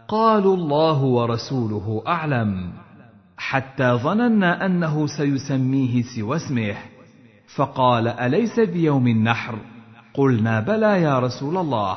قالوا 0.08 0.56
الله 0.56 1.02
ورسوله 1.02 2.02
أعلم 2.06 2.72
حتى 3.36 3.92
ظننا 3.92 4.66
أنه 4.66 5.06
سيسميه 5.06 6.02
سوى 6.02 6.36
اسمه 6.36 6.74
فقال 7.56 8.08
أليس 8.08 8.60
بيوم 8.60 9.06
النحر؟ 9.08 9.58
قلنا 10.14 10.60
بلى 10.60 11.02
يا 11.02 11.18
رسول 11.18 11.56
الله. 11.56 11.96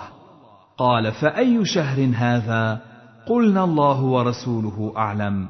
قال 0.78 1.12
فأي 1.12 1.66
شهر 1.66 2.12
هذا؟ 2.16 2.82
قلنا 3.28 3.64
الله 3.64 4.02
ورسوله 4.02 4.94
أعلم. 4.98 5.50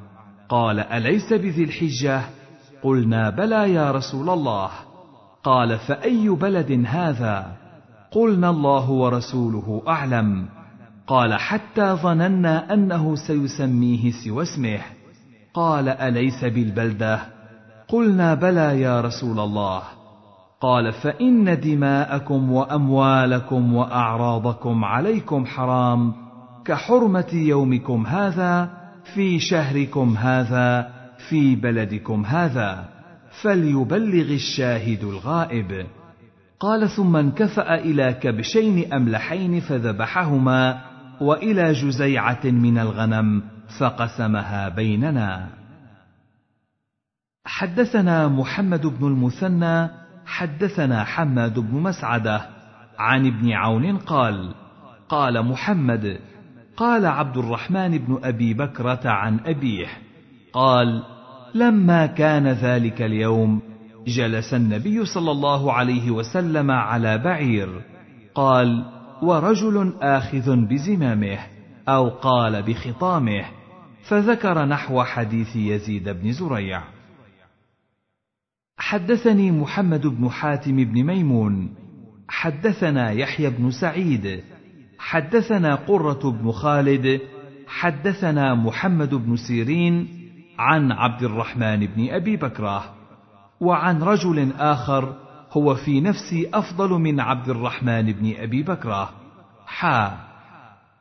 قال 0.50 0.80
أليس 0.80 1.34
بذي 1.34 1.64
الحجة؟ 1.64 2.22
قلنا 2.84 3.30
بلى 3.30 3.74
يا 3.74 3.92
رسول 3.92 4.30
الله. 4.30 4.70
قال 5.44 5.78
فأي 5.78 6.30
بلد 6.30 6.86
هذا؟ 6.88 7.52
قلنا 8.12 8.50
الله 8.50 8.90
ورسوله 8.92 9.82
أعلم. 9.88 10.46
قال 11.08 11.34
حتى 11.34 11.94
ظننا 11.94 12.74
أنه 12.74 13.16
سيسميه 13.16 14.12
سوى 14.12 14.44
اسمه. 14.44 14.80
قال 15.54 15.90
أليس 15.90 16.44
بالبلدة؟ 16.44 17.20
قلنا 17.88 18.34
بلى 18.34 18.82
يا 18.82 19.02
رسول 19.02 19.40
الله. 19.40 19.97
قال 20.62 20.94
فإن 20.94 21.60
دماءكم 21.60 22.52
وأموالكم 22.52 23.74
وأعراضكم 23.74 24.86
عليكم 24.86 25.46
حرام 25.46 26.14
كحرمة 26.66 27.30
يومكم 27.34 28.08
هذا 28.08 28.70
في 29.14 29.40
شهركم 29.40 30.18
هذا 30.18 30.90
في 31.30 31.56
بلدكم 31.56 32.26
هذا 32.26 32.90
فليبلغ 33.42 34.34
الشاهد 34.34 35.04
الغائب. 35.04 35.86
قال 36.60 36.90
ثم 36.90 37.16
انكفأ 37.16 37.76
إلى 37.76 38.14
كبشين 38.14 38.94
أملحين 38.94 39.60
فذبحهما 39.60 40.82
وإلى 41.22 41.74
جزيعة 41.74 42.46
من 42.46 42.78
الغنم 42.78 43.44
فقسمها 43.80 44.70
بيننا. 44.70 45.48
حدثنا 47.46 48.28
محمد 48.28 48.86
بن 48.86 49.08
المثنى 49.08 50.07
حدثنا 50.28 51.04
حماد 51.04 51.60
بن 51.60 51.78
مسعدة 51.80 52.42
عن 53.00 53.28
ابن 53.28 53.52
عون 53.52 53.98
قال 53.98 54.54
قال 55.10 55.46
محمد 55.46 56.20
قال 56.78 57.06
عبد 57.06 57.38
الرحمن 57.38 57.98
بن 57.98 58.20
أبي 58.24 58.54
بكرة 58.54 59.10
عن 59.10 59.40
أبيه 59.46 59.88
قال 60.54 61.04
لما 61.56 62.06
كان 62.06 62.48
ذلك 62.48 63.02
اليوم 63.02 63.62
جلس 64.08 64.54
النبي 64.54 65.06
صلى 65.06 65.32
الله 65.32 65.74
عليه 65.74 66.12
وسلم 66.12 66.72
على 66.72 67.18
بعير 67.18 67.82
قال 68.36 68.86
ورجل 69.22 69.94
آخذ 70.02 70.56
بزمامه 70.56 71.38
أو 71.90 72.10
قال 72.10 72.64
بخطامه 72.64 73.46
فذكر 74.04 74.66
نحو 74.66 75.04
حديث 75.04 75.56
يزيد 75.56 76.10
بن 76.10 76.32
زريع. 76.32 76.82
حدثني 78.78 79.52
محمد 79.52 80.08
بن 80.08 80.30
حاتم 80.30 80.76
بن 80.76 81.04
ميمون. 81.04 81.70
حدثنا 82.30 83.12
يحيى 83.12 83.50
بن 83.50 83.72
سعيد. 83.72 84.44
حدثنا 85.00 85.76
قرة 85.76 86.32
بن 86.32 86.52
خالد. 86.52 87.22
حدثنا 87.68 88.56
محمد 88.56 89.16
بن 89.16 89.36
سيرين 89.36 90.08
عن 90.60 90.92
عبد 90.92 91.24
الرحمن 91.24 91.86
بن 91.86 92.10
أبي 92.10 92.38
بكرة. 92.38 92.84
وعن 93.62 94.04
رجل 94.04 94.52
آخر 94.60 95.16
هو 95.52 95.76
في 95.76 96.02
نفسي 96.02 96.50
أفضل 96.54 96.90
من 96.90 97.20
عبد 97.20 97.50
الرحمن 97.50 98.12
بن 98.12 98.34
أبي 98.38 98.64
بكرة. 98.64 99.10
حا. 99.66 100.18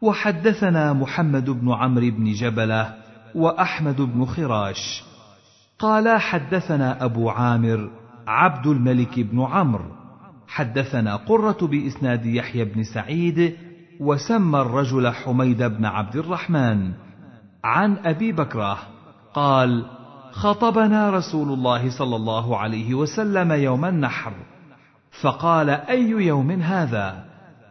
وحدثنا 0.02 0.92
محمد 0.92 1.50
بن 1.50 1.72
عمرو 1.72 2.10
بن 2.10 2.32
جبلة 2.32 2.94
وأحمد 3.34 4.00
بن 4.00 4.24
خراش. 4.24 5.04
قالا 5.78 6.18
حدثنا 6.18 7.04
أبو 7.04 7.30
عامر 7.30 7.90
عبد 8.26 8.66
الملك 8.66 9.20
بن 9.20 9.42
عمرو. 9.42 9.84
حدثنا 10.48 11.16
قرة 11.16 11.58
بإسناد 11.62 12.26
يحيى 12.26 12.64
بن 12.64 12.82
سعيد 12.82 13.56
وسمى 14.00 14.60
الرجل 14.60 15.10
حميد 15.10 15.62
بن 15.62 15.84
عبد 15.84 16.16
الرحمن. 16.16 16.92
عن 17.64 17.96
أبي 18.04 18.32
بكرة 18.32 18.78
قال 19.34 19.86
خطبنا 20.32 21.10
رسول 21.10 21.52
الله 21.52 21.98
صلى 21.98 22.16
الله 22.16 22.56
عليه 22.56 22.94
وسلم 22.94 23.52
يوم 23.52 23.84
النحر. 23.84 24.32
فقال 25.22 25.70
أي 25.70 26.10
يوم 26.10 26.50
هذا؟ 26.50 27.24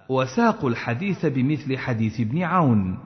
وساقوا 0.09 0.69
الحديث 0.69 1.25
بمثل 1.25 1.77
حديث 1.77 2.19
ابن 2.19 2.43
عون. 2.43 2.97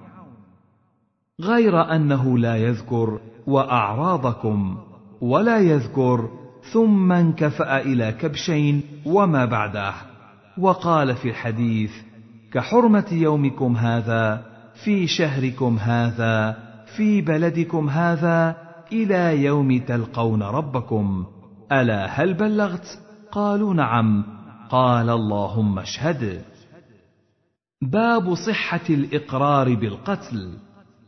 غير 1.42 1.96
أنه 1.96 2.38
لا 2.38 2.56
يذكر 2.56 3.20
وأعراضكم. 3.48 4.89
ولا 5.22 5.60
يذكر 5.60 6.30
ثم 6.74 7.12
انكفأ 7.12 7.82
إلى 7.82 8.12
كبشين 8.12 8.82
وما 9.06 9.46
بعده. 9.46 9.94
وقال 10.58 11.16
في 11.16 11.30
الحديث 11.30 11.92
كحرمة 12.54 13.06
يومكم 13.12 13.78
هذا 13.78 14.46
في 14.84 15.08
شهركم 15.08 15.78
هذا 15.78 16.58
في 16.98 17.22
بلدكم 17.22 17.90
هذا 17.90 18.56
إلى 18.92 19.44
يوم 19.44 19.80
تلقون 19.80 20.44
ربكم. 20.44 21.26
ألا 21.72 22.06
هل 22.06 22.34
بلغت؟ 22.34 23.00
قالوا 23.32 23.74
نعم. 23.74 24.24
قال 24.70 25.10
اللهم 25.10 25.80
اشهد. 25.80 26.42
باب 27.82 28.34
صحة 28.34 28.82
الإقرار 28.90 29.76
بالقتل 29.76 30.58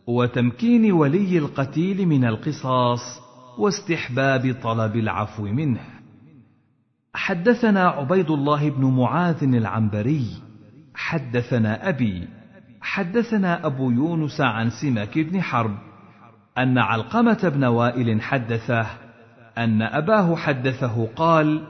وتمكين 0.07 0.91
ولي 0.91 1.37
القتيل 1.37 2.07
من 2.07 2.25
القصاص. 2.25 3.30
واستحباب 3.57 4.55
طلب 4.63 4.95
العفو 4.95 5.43
منه. 5.43 5.81
حدثنا 7.13 7.87
عبيد 7.87 8.31
الله 8.31 8.69
بن 8.69 8.85
معاذ 8.85 9.43
العنبري 9.43 10.27
حدثنا 10.95 11.89
أبي 11.89 12.27
حدثنا 12.81 13.65
أبو 13.65 13.91
يونس 13.91 14.41
عن 14.41 14.69
سمك 14.69 15.19
بن 15.19 15.41
حرب 15.41 15.77
أن 16.57 16.77
علقمة 16.77 17.51
بن 17.55 17.63
وائل 17.63 18.21
حدثه 18.21 18.87
أن 19.57 19.81
أباه 19.81 20.35
حدثه 20.35 21.07
قال 21.15 21.67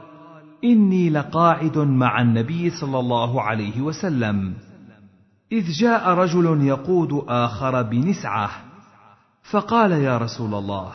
إني 0.64 1.10
لقاعد 1.10 1.78
مع 1.78 2.20
النبي 2.20 2.70
صلى 2.70 2.98
الله 2.98 3.42
عليه 3.42 3.80
وسلم 3.80 4.54
إذ 5.52 5.70
جاء 5.70 6.08
رجل 6.08 6.62
يقود 6.62 7.24
آخر 7.28 7.82
بنسعة 7.82 8.50
فقال 9.50 9.92
يا 9.92 10.18
رسول 10.18 10.54
الله 10.54 10.92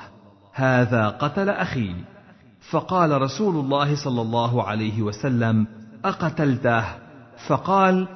هذا 0.57 1.07
قتل 1.07 1.49
أخي. 1.49 1.95
فقال 2.69 3.21
رسول 3.21 3.55
الله 3.55 3.95
صلى 3.95 4.21
الله 4.21 4.63
عليه 4.63 5.01
وسلم 5.01 5.67
أقتلته؟ 6.05 6.83
فقال 7.47 8.07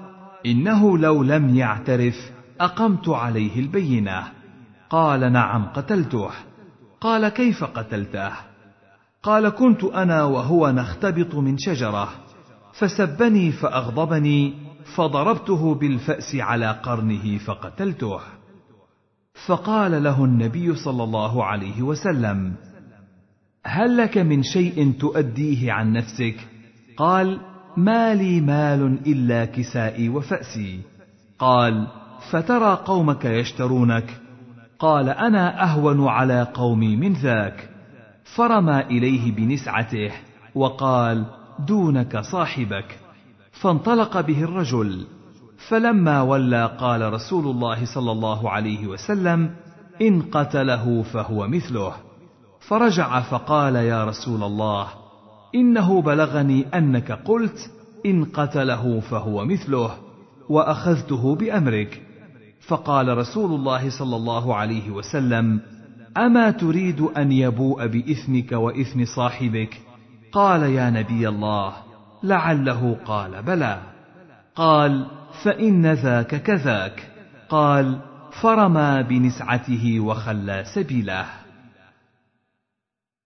إنه 0.45 0.97
لو 0.97 1.23
لم 1.23 1.55
يعترف 1.55 2.31
أقمت 2.61 3.09
عليه 3.09 3.59
البينة. 3.59 4.23
قال 4.89 5.33
نعم 5.33 5.65
قتلته. 5.65 6.29
قال 7.01 7.29
كيف 7.29 7.63
قتلته؟ 7.63 8.31
قال 9.23 9.49
كنت 9.49 9.83
أنا 9.83 10.23
وهو 10.23 10.71
نختبط 10.71 11.35
من 11.35 11.57
شجرة. 11.57 12.09
فسبني 12.73 13.51
فأغضبني 13.51 14.53
فضربته 14.95 15.75
بالفأس 15.75 16.35
على 16.35 16.71
قرنه 16.71 17.37
فقتلته. 17.37 18.19
فقال 19.45 20.03
له 20.03 20.25
النبي 20.25 20.75
صلى 20.75 21.03
الله 21.03 21.45
عليه 21.45 21.81
وسلم 21.81 22.53
هل 23.65 23.97
لك 23.97 24.17
من 24.17 24.43
شيء 24.43 24.91
تؤديه 24.99 25.71
عن 25.71 25.93
نفسك؟ 25.93 26.35
قال 26.97 27.39
ما 27.77 28.15
لي 28.15 28.41
مال 28.41 28.99
إلا 29.07 29.45
كسائي 29.45 30.09
وفأسي. 30.09 30.79
قال 31.39 31.87
فترى 32.31 32.81
قومك 32.85 33.25
يشترونك. 33.25 34.21
قال 34.79 35.09
أنا 35.09 35.63
أهون 35.63 36.07
على 36.07 36.47
قومي 36.53 36.95
من 36.95 37.13
ذاك. 37.13 37.69
فرمى 38.35 38.79
إليه 38.79 39.31
بنسعته 39.31 40.11
وقال 40.55 41.25
دونك 41.59 42.19
صاحبك. 42.19 42.99
فانطلق 43.51 44.21
به 44.21 44.43
الرجل. 44.43 45.05
فلما 45.67 46.21
ولى 46.21 46.65
قال 46.79 47.13
رسول 47.13 47.47
الله 47.47 47.85
صلى 47.85 48.11
الله 48.11 48.49
عليه 48.49 48.87
وسلم 48.87 49.51
إن 50.01 50.21
قتله 50.21 51.03
فهو 51.03 51.47
مثله. 51.47 51.93
فرجع 52.59 53.21
فقال 53.21 53.75
يا 53.75 54.05
رسول 54.05 54.43
الله 54.43 54.87
إنه 55.55 56.01
بلغني 56.01 56.65
أنك 56.73 57.11
قلت 57.11 57.71
إن 58.05 58.25
قتله 58.25 58.99
فهو 58.99 59.45
مثله 59.45 59.91
وأخذته 60.49 61.35
بأمرك. 61.35 62.01
فقال 62.67 63.17
رسول 63.17 63.51
الله 63.51 63.89
صلى 63.89 64.15
الله 64.15 64.55
عليه 64.55 64.89
وسلم 64.91 65.59
أما 66.17 66.51
تريد 66.51 67.01
أن 67.01 67.31
يبوء 67.31 67.87
بإثمك 67.87 68.51
وإثم 68.51 69.05
صاحبك؟ 69.05 69.81
قال 70.31 70.63
يا 70.63 70.89
نبي 70.89 71.29
الله 71.29 71.73
لعله 72.23 72.97
قال 73.05 73.43
بلى. 73.43 73.81
قال 74.55 75.20
فإن 75.43 75.93
ذاك 75.93 76.35
كذاك. 76.35 77.11
قال 77.49 78.01
فرمى 78.41 79.03
بنسعته 79.03 79.99
وخلى 79.99 80.63
سبيله. 80.75 81.25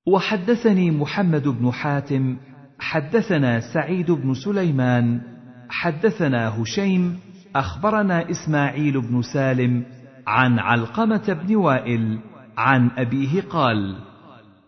وحدثني 0.08 0.92
محمد 0.92 1.48
بن 1.48 1.72
حاتم 1.72 2.38
حدثنا 2.80 3.60
سعيد 3.74 4.12
بن 4.12 4.34
سليمان 4.34 5.22
حدثنا 5.70 6.62
هشيم 6.62 7.20
أخبرنا 7.56 8.32
إسماعيل 8.32 9.02
بن 9.02 9.22
سالم 9.22 9.86
عن 10.28 10.60
علقمة 10.60 11.34
بن 11.34 11.56
وائل 11.56 12.20
عن 12.58 12.90
أبيه 12.98 13.42
قال 13.42 13.96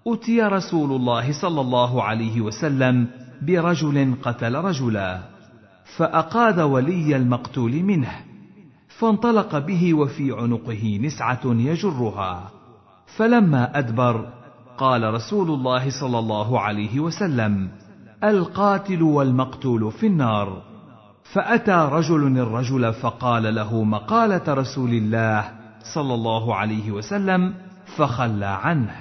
اتي 0.07 0.41
رسول 0.41 0.91
الله 0.91 1.41
صلى 1.41 1.61
الله 1.61 2.03
عليه 2.03 2.41
وسلم 2.41 3.07
برجل 3.41 4.15
قتل 4.23 4.55
رجلا. 4.55 5.36
فأقاد 5.95 6.59
ولي 6.59 7.15
المقتول 7.15 7.83
منه 7.83 8.11
فانطلق 8.87 9.57
به 9.57 9.93
وفي 9.93 10.31
عنقه 10.31 10.99
نسعة 11.03 11.41
يجرها. 11.45 12.51
فلما 13.05 13.79
أدبر 13.79 14.29
قال 14.77 15.13
رسول 15.13 15.51
الله 15.51 15.89
صلى 15.89 16.19
الله 16.19 16.59
عليه 16.59 16.99
وسلم 16.99 17.69
القاتل 18.23 19.01
والمقتول 19.01 19.91
في 19.91 20.07
النار. 20.07 20.61
فأتى 21.33 21.89
رجل 21.91 22.37
الرجل 22.37 22.93
فقال 22.93 23.55
له 23.55 23.83
مقالة 23.83 24.53
رسول 24.53 24.89
الله 24.89 25.51
صلى 25.93 26.13
الله 26.13 26.55
عليه 26.55 26.91
وسلم 26.91 27.53
فخلى 27.97 28.45
عنه. 28.45 28.95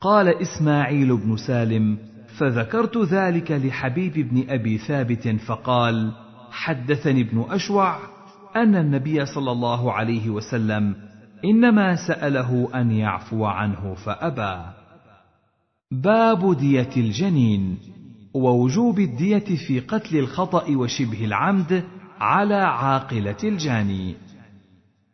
قال 0.00 0.28
إسماعيل 0.28 1.16
بن 1.16 1.36
سالم 1.36 1.98
فذكرت 2.40 2.98
ذلك 2.98 3.52
لحبيب 3.52 4.12
بن 4.12 4.50
أبي 4.50 4.78
ثابت 4.78 5.28
فقال 5.28 6.12
حدثني 6.50 7.20
ابن 7.20 7.44
أشوع 7.50 7.98
أن 8.56 8.76
النبي 8.76 9.26
صلى 9.26 9.52
الله 9.52 9.92
عليه 9.92 10.30
وسلم 10.30 10.94
إنما 11.44 11.96
سأله 12.08 12.68
أن 12.74 12.90
يعفو 12.90 13.44
عنه 13.44 13.94
فأبى. 13.94 14.62
باب 15.90 16.56
دية 16.56 16.90
الجنين 16.96 17.78
ووجوب 18.34 18.98
الدية 18.98 19.56
في 19.66 19.80
قتل 19.80 20.16
الخطأ 20.16 20.76
وشبه 20.76 21.24
العمد 21.24 21.84
على 22.20 22.54
عاقلة 22.54 23.36
الجاني. 23.44 24.14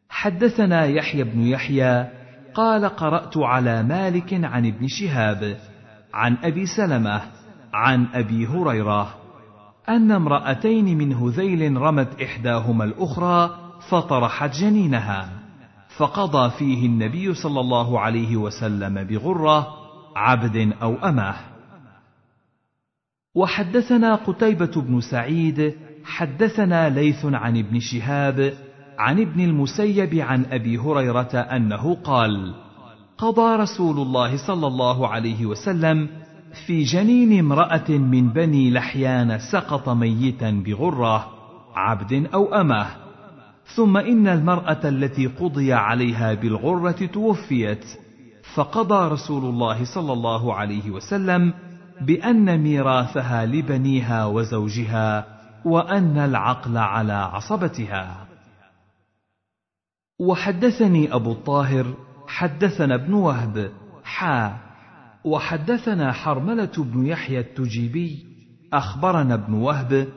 حدثنا 0.09 0.85
يحيى 0.85 1.25
بن 1.25 1.41
يحيى 1.41 2.07
قال 2.55 2.85
قرأت 2.85 3.37
على 3.37 3.83
مالك 3.83 4.45
عن 4.45 4.67
ابن 4.67 4.87
شهاب 4.87 5.57
عن 6.17 6.37
أبي 6.45 6.67
سلمة 6.67 7.23
عن 7.73 8.07
أبي 8.15 8.47
هريرة 8.47 9.15
أن 9.89 10.11
امرأتين 10.11 10.99
من 10.99 11.13
هذيل 11.13 11.77
رمت 11.77 12.23
إحداهما 12.23 12.85
الأخرى 12.85 13.59
فطرحت 13.91 14.57
جنينها 14.57 15.31
فقضى 15.97 16.51
فيه 16.51 16.87
النبي 16.87 17.35
صلى 17.35 17.61
الله 17.61 18.01
عليه 18.01 18.37
وسلم 18.37 19.05
بغرة 19.05 19.67
عبد 20.17 20.73
أو 20.83 20.95
أمة. 20.95 21.35
وحدثنا 23.35 24.15
قتيبة 24.15 24.73
بن 24.77 25.01
سعيد 25.01 25.75
حدثنا 26.05 26.89
ليث 26.89 27.25
عن 27.25 27.57
ابن 27.59 27.81
شهاب 27.81 28.53
عن 28.99 29.21
ابن 29.21 29.41
المسيب 29.41 30.15
عن 30.15 30.45
أبي 30.45 30.79
هريرة 30.79 31.37
أنه 31.37 31.95
قال 31.95 32.66
قضى 33.19 33.57
رسول 33.57 33.99
الله 33.99 34.47
صلى 34.47 34.67
الله 34.67 35.09
عليه 35.09 35.47
وسلم 35.47 36.09
في 36.67 36.83
جنين 36.83 37.39
امرأة 37.39 37.91
من 37.91 38.29
بني 38.29 38.71
لحيان 38.71 39.39
سقط 39.53 39.89
ميتا 39.89 40.51
بغرة 40.51 41.31
عبد 41.75 42.29
أو 42.35 42.55
أمة. 42.55 42.87
ثم 43.77 43.97
إن 43.97 44.29
المرأة 44.29 44.81
التي 44.85 45.27
قضي 45.27 45.73
عليها 45.73 46.35
بالغرة 46.35 47.07
توفيت. 47.07 47.85
فقضى 48.55 49.09
رسول 49.09 49.45
الله 49.45 49.85
صلى 49.85 50.13
الله 50.13 50.55
عليه 50.55 50.91
وسلم 50.91 51.55
بأن 52.01 52.59
ميراثها 52.61 53.47
لبنيها 53.47 54.27
وزوجها 54.27 55.27
وأن 55.65 56.19
العقل 56.19 56.77
على 56.79 57.13
عصبتها. 57.13 58.27
وحدثني 60.21 61.15
أبو 61.15 61.33
الطاهر 61.33 61.95
حدثنا 62.29 62.95
ابن 62.95 63.15
وهب 63.15 63.71
حا. 64.05 64.67
وحدثنا 65.27 66.13
حرملة 66.13 66.73
بن 66.79 67.07
يحيى 67.07 67.41
التجيبي 67.41 68.27
أخبرنا 68.73 69.35
ابن 69.35 69.55
وهب 69.55 70.09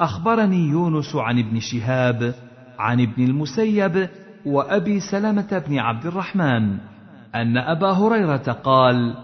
أخبرني 0.00 0.68
يونس 0.68 1.16
عن 1.16 1.38
ابن 1.38 1.60
شهاب 1.60 2.34
عن 2.78 3.00
ابن 3.00 3.24
المسيب 3.24 4.08
وأبي 4.46 5.00
سلمة 5.00 5.62
بن 5.68 5.78
عبد 5.78 6.06
الرحمن 6.06 6.78
أن 7.34 7.56
أبا 7.56 7.90
هريرة 7.90 8.52
قال 8.52 9.16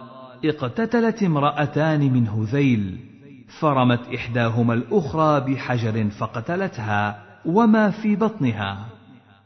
اقتتلت 0.45 1.23
امرأتان 1.23 2.01
من 2.01 2.29
هذيل 2.29 2.99
فرمت 3.61 4.01
إحداهما 4.15 4.75
الأخرى 4.75 5.41
بحجر 5.41 6.11
فقتلتها 6.11 7.23
وما 7.47 7.91
في 7.91 8.17
بطنها. 8.17 8.88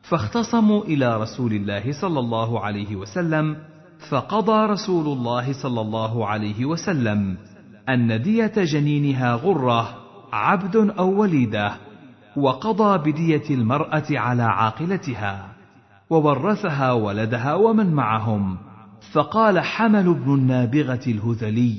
فاختصموا 0.03 0.85
إلى 0.85 1.17
رسول 1.17 1.53
الله 1.53 1.93
صلى 1.93 2.21
الله 2.21 2.61
عليه 2.61 2.97
وسلم 2.97 3.57
فقضى 4.09 4.67
رسول 4.67 5.19
الله 5.19 5.53
صلى 5.53 5.81
الله 5.81 6.27
عليه 6.27 6.65
وسلم 6.65 7.37
أن 7.89 8.23
دية 8.23 8.53
جنينها 8.57 9.35
غرة 9.35 9.95
عبد 10.33 10.77
أو 10.77 11.21
وليدة 11.21 11.73
وقضى 12.37 13.13
بدية 13.13 13.51
المرأة 13.51 14.05
على 14.11 14.43
عاقلتها 14.43 15.49
وورثها 16.11 16.93
ولدها 16.93 17.55
ومن 17.55 17.93
معهم 17.93 18.59
فقال 19.13 19.61
حمل 19.61 20.15
بن 20.15 20.35
النابغة 20.35 21.01
الهذلي 21.07 21.77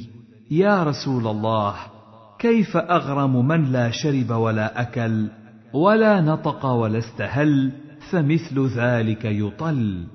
يا 0.52 0.84
رسول 0.84 1.28
الله 1.28 1.74
كيف 2.40 2.78
أغرم 2.78 3.48
من 3.48 3.72
لا 3.72 3.92
شرب 3.92 4.32
ولا 4.32 4.82
أكل 4.82 5.28
ولا 5.74 6.22
نطق 6.22 6.66
ولا 6.66 6.98
استهل 6.98 7.72
فمثل 8.12 8.68
ذلك 8.68 9.26
يطل. 9.26 10.08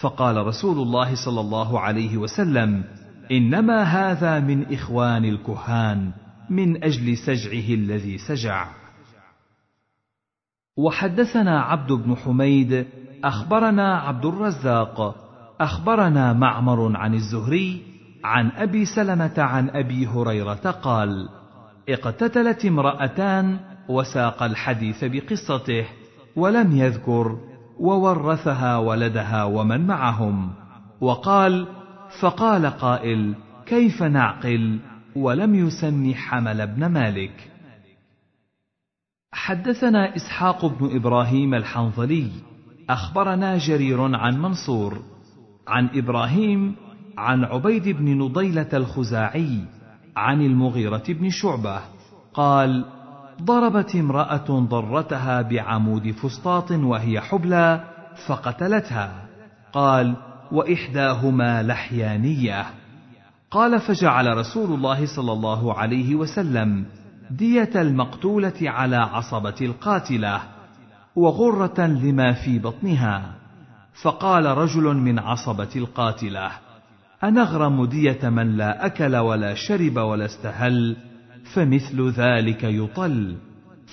فقال 0.00 0.46
رسول 0.46 0.78
الله 0.78 1.14
صلى 1.24 1.40
الله 1.40 1.80
عليه 1.80 2.16
وسلم 2.16 2.84
إنما 3.30 3.82
هذا 3.82 4.40
من 4.40 4.72
إخوان 4.72 5.24
الكهان 5.24 6.12
من 6.50 6.84
أجل 6.84 7.16
سجعه 7.16 7.74
الذي 7.74 8.18
سجع. 8.18 8.68
وحدثنا 10.76 11.60
عبد 11.60 11.92
بن 11.92 12.16
حميد 12.16 12.86
أخبرنا 13.24 13.98
عبد 13.98 14.24
الرزاق 14.24 15.14
أخبرنا 15.60 16.32
معمر 16.32 16.96
عن 16.96 17.14
الزهري 17.14 17.82
عن 18.24 18.50
أبي 18.50 18.84
سلمة 18.84 19.34
عن 19.38 19.70
أبي 19.70 20.06
هريرة 20.06 20.70
قال 20.70 21.28
اقتتلت 21.88 22.64
امرأتان 22.64 23.60
وساق 23.88 24.42
الحديث 24.42 25.04
بقصته. 25.04 25.86
ولم 26.36 26.76
يذكر 26.76 27.38
وورثها 27.78 28.76
ولدها 28.76 29.44
ومن 29.44 29.86
معهم. 29.86 30.50
وقال 31.00 31.66
فقال 32.20 32.66
قائل 32.66 33.34
كيف 33.66 34.02
نعقل؟ 34.02 34.78
ولم 35.16 35.54
يسم 35.54 36.14
حمل 36.14 36.66
بن 36.66 36.86
مالك. 36.86 37.50
حدثنا 39.32 40.16
إسحاق 40.16 40.66
بن 40.66 40.96
إبراهيم 40.96 41.54
الحنظلي. 41.54 42.30
أخبرنا 42.90 43.58
جرير 43.58 44.16
عن 44.16 44.42
منصور. 44.42 44.98
عن 45.68 45.88
إبراهيم 45.94 46.76
عن 47.18 47.44
عبيد 47.44 47.88
بن 47.88 48.18
نضيلة 48.18 48.68
الخزاعي 48.72 49.64
عن 50.16 50.42
المغيرة 50.42 51.04
بن 51.08 51.30
شعبة. 51.30 51.80
قال 52.34 52.84
ضربت 53.42 53.96
امرأة 53.96 54.46
ضرتها 54.48 55.42
بعمود 55.42 56.10
فسطاط 56.10 56.70
وهي 56.70 57.20
حبلى 57.20 57.84
فقتلتها. 58.26 59.12
قال 59.72 60.16
وإحداهما 60.52 61.62
لحيانية. 61.62 62.66
قال 63.50 63.80
فجعل 63.80 64.36
رسول 64.36 64.74
الله 64.74 65.06
صلى 65.06 65.32
الله 65.32 65.74
عليه 65.74 66.14
وسلم 66.14 66.84
دية 67.30 67.70
المقتولة 67.74 68.60
على 68.62 68.96
عصبة 68.96 69.54
القاتلة 69.60 70.40
وغرة 71.16 71.86
لما 71.86 72.32
في 72.32 72.58
بطنها. 72.58 73.38
فقال 74.02 74.46
رجل 74.46 74.82
من 74.96 75.18
عصبة 75.18 75.68
القاتلة 75.76 76.50
أنغرم 77.24 77.84
دية 77.84 78.28
من 78.28 78.56
لا 78.56 78.86
أكل 78.86 79.16
ولا 79.16 79.54
شرب 79.54 79.96
ولا 79.96 80.24
استهل 80.24 80.96
فمثل 81.44 82.10
ذلك 82.10 82.64
يطل. 82.64 83.36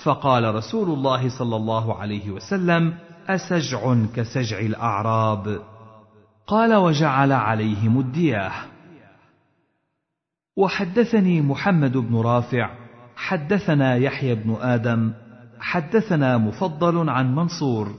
فقال 0.04 0.56
رسول 0.56 0.90
الله 0.90 1.30
صلى 1.40 1.56
الله 1.56 1.96
عليه 1.96 2.32
وسلم 2.32 2.94
أسجع 3.28 3.96
كسجع 4.16 4.60
الأعراب. 4.60 5.62
قال 6.48 6.76
وجعل 6.76 7.32
عليهم 7.32 8.00
الدياه. 8.00 8.52
وحدثني 10.58 11.42
محمد 11.42 11.98
بن 11.98 12.16
رافع 12.16 12.70
حدثنا 13.16 13.96
يحيى 13.96 14.36
بن 14.36 14.56
آدم 14.62 15.14
حدثنا 15.60 16.38
مفضل 16.38 17.10
عن 17.10 17.36
منصور 17.36 17.96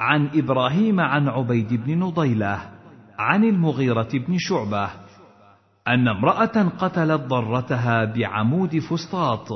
عن 0.00 0.30
إبراهيم 0.34 1.00
عن 1.00 1.28
عبيد 1.28 1.74
بن 1.84 1.98
نضيلة 1.98 2.70
عن 3.18 3.44
المغيرة 3.44 4.08
بن 4.14 4.38
شعبة 4.38 4.90
أن 5.88 6.08
امرأة 6.08 6.68
قتلت 6.78 7.20
ضرتها 7.20 8.04
بعمود 8.04 8.78
فسطاط 8.78 9.48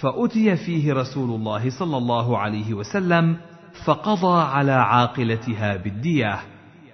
فأتي 0.00 0.56
فيه 0.56 0.92
رسول 0.92 1.30
الله 1.30 1.70
صلى 1.70 1.96
الله 1.96 2.38
عليه 2.38 2.74
وسلم 2.74 3.36
فقضى 3.84 4.42
على 4.42 4.72
عاقلتها 4.72 5.76
بالدية 5.76 6.40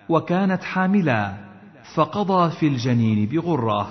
وكانت 0.08 0.62
حاملا 0.62 1.34
فقضى 1.94 2.50
في 2.50 2.68
الجنين 2.68 3.26
بغرة 3.28 3.88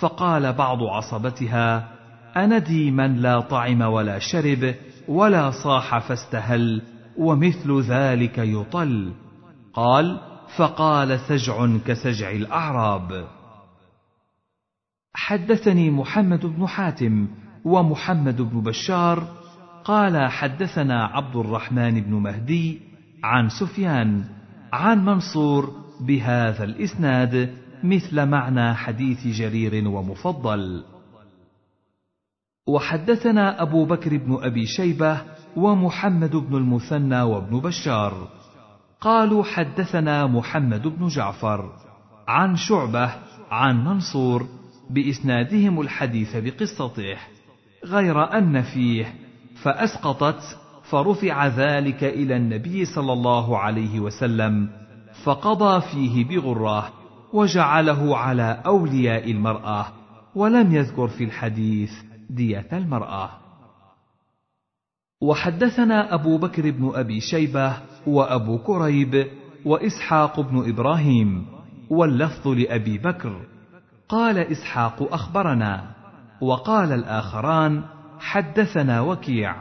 فقال 0.00 0.52
بعض 0.52 0.82
عصبتها 0.82 1.88
اندي 2.36 2.90
من 2.90 3.16
لا 3.16 3.40
طعم 3.40 3.80
ولا 3.80 4.18
شرب 4.18 4.74
ولا 5.08 5.50
صاح 5.50 5.98
فاستهل 5.98 6.82
ومثل 7.18 7.80
ذلك 7.80 8.38
يطل. 8.38 9.12
قال 9.74 10.20
فقال 10.56 11.20
سجع 11.20 11.66
كسجع 11.86 12.30
الأعراب. 12.30 13.26
حدثني 15.16 15.90
محمد 15.90 16.46
بن 16.46 16.66
حاتم 16.66 17.28
ومحمد 17.64 18.42
بن 18.42 18.60
بشار 18.60 19.28
قال 19.84 20.30
حدثنا 20.30 21.04
عبد 21.04 21.36
الرحمن 21.36 22.00
بن 22.00 22.14
مهدي 22.14 22.80
عن 23.24 23.48
سفيان 23.48 24.24
عن 24.72 25.04
منصور 25.04 25.72
بهذا 26.00 26.64
الإسناد 26.64 27.54
مثل 27.84 28.26
معنى 28.26 28.74
حديث 28.74 29.26
جرير 29.26 29.88
ومفضل. 29.88 30.84
وحدثنا 32.66 33.62
أبو 33.62 33.84
بكر 33.84 34.16
بن 34.16 34.38
أبي 34.42 34.66
شيبة 34.66 35.22
ومحمد 35.56 36.36
بن 36.36 36.56
المثنى 36.56 37.22
وابن 37.22 37.60
بشار. 37.60 38.28
قالوا 39.00 39.44
حدثنا 39.44 40.26
محمد 40.26 40.88
بن 40.88 41.08
جعفر 41.08 41.72
عن 42.28 42.56
شعبة 42.56 43.14
عن 43.50 43.84
منصور 43.84 44.55
بإسنادهم 44.90 45.80
الحديث 45.80 46.36
بقصته 46.36 47.16
غير 47.84 48.38
أن 48.38 48.62
فيه 48.62 49.14
فأسقطت 49.62 50.58
فرفع 50.90 51.46
ذلك 51.46 52.04
إلى 52.04 52.36
النبي 52.36 52.84
صلى 52.84 53.12
الله 53.12 53.58
عليه 53.58 54.00
وسلم 54.00 54.68
فقضى 55.24 55.80
فيه 55.80 56.24
بغرة 56.24 56.92
وجعله 57.32 58.16
على 58.16 58.62
أولياء 58.66 59.30
المرأة 59.30 59.86
ولم 60.34 60.74
يذكر 60.74 61.08
في 61.08 61.24
الحديث 61.24 61.92
دية 62.30 62.68
المرأة. 62.72 63.30
وحدثنا 65.20 66.14
أبو 66.14 66.38
بكر 66.38 66.70
بن 66.70 66.92
أبي 66.94 67.20
شيبة 67.20 67.76
وأبو 68.06 68.58
كريب 68.58 69.26
وإسحاق 69.64 70.40
بن 70.40 70.68
إبراهيم 70.68 71.46
واللفظ 71.90 72.48
لأبي 72.48 72.98
بكر. 72.98 73.40
قال 74.08 74.38
إسحاق 74.38 75.12
أخبرنا 75.12 75.84
وقال 76.40 76.92
الآخران 76.92 77.82
حدثنا 78.20 79.00
وكيع 79.00 79.56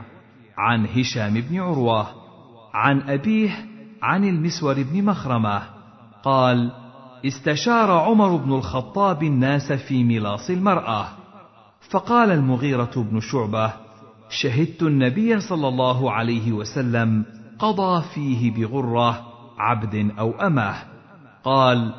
عن 0.58 0.86
هشام 0.86 1.34
بن 1.34 1.60
عروة 1.60 2.08
عن 2.74 3.02
أبيه 3.10 3.52
عن 4.02 4.24
المسور 4.24 4.84
بن 4.84 5.04
مخرمة 5.04 5.62
قال 6.24 6.72
استشار 7.26 7.92
عمر 7.92 8.36
بن 8.36 8.54
الخطاب 8.54 9.24
الناس 9.24 9.72
في 9.72 10.04
ملاص 10.04 10.50
المرأة 10.50 11.08
فقال 11.90 12.32
المغيرة 12.32 12.92
بن 12.96 13.20
شعبة 13.20 13.74
شهدت 14.30 14.84
النبي 14.84 15.40
صلى 15.40 15.68
الله 15.68 16.12
عليه 16.12 16.52
وسلم 16.52 17.26
قضى 17.60 18.04
فيه 18.14 18.52
بغرة 18.52 19.22
عبد 19.58 20.12
أو 20.20 20.32
أمة. 20.32 20.76
قال 21.44 21.94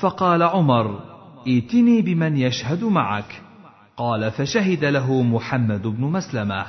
فقال 0.00 0.42
عمر 0.42 1.09
ائتني 1.46 2.02
بمن 2.02 2.36
يشهد 2.36 2.84
معك. 2.84 3.42
قال 3.96 4.30
فشهد 4.30 4.84
له 4.84 5.22
محمد 5.22 5.82
بن 5.82 6.04
مسلمة. 6.04 6.66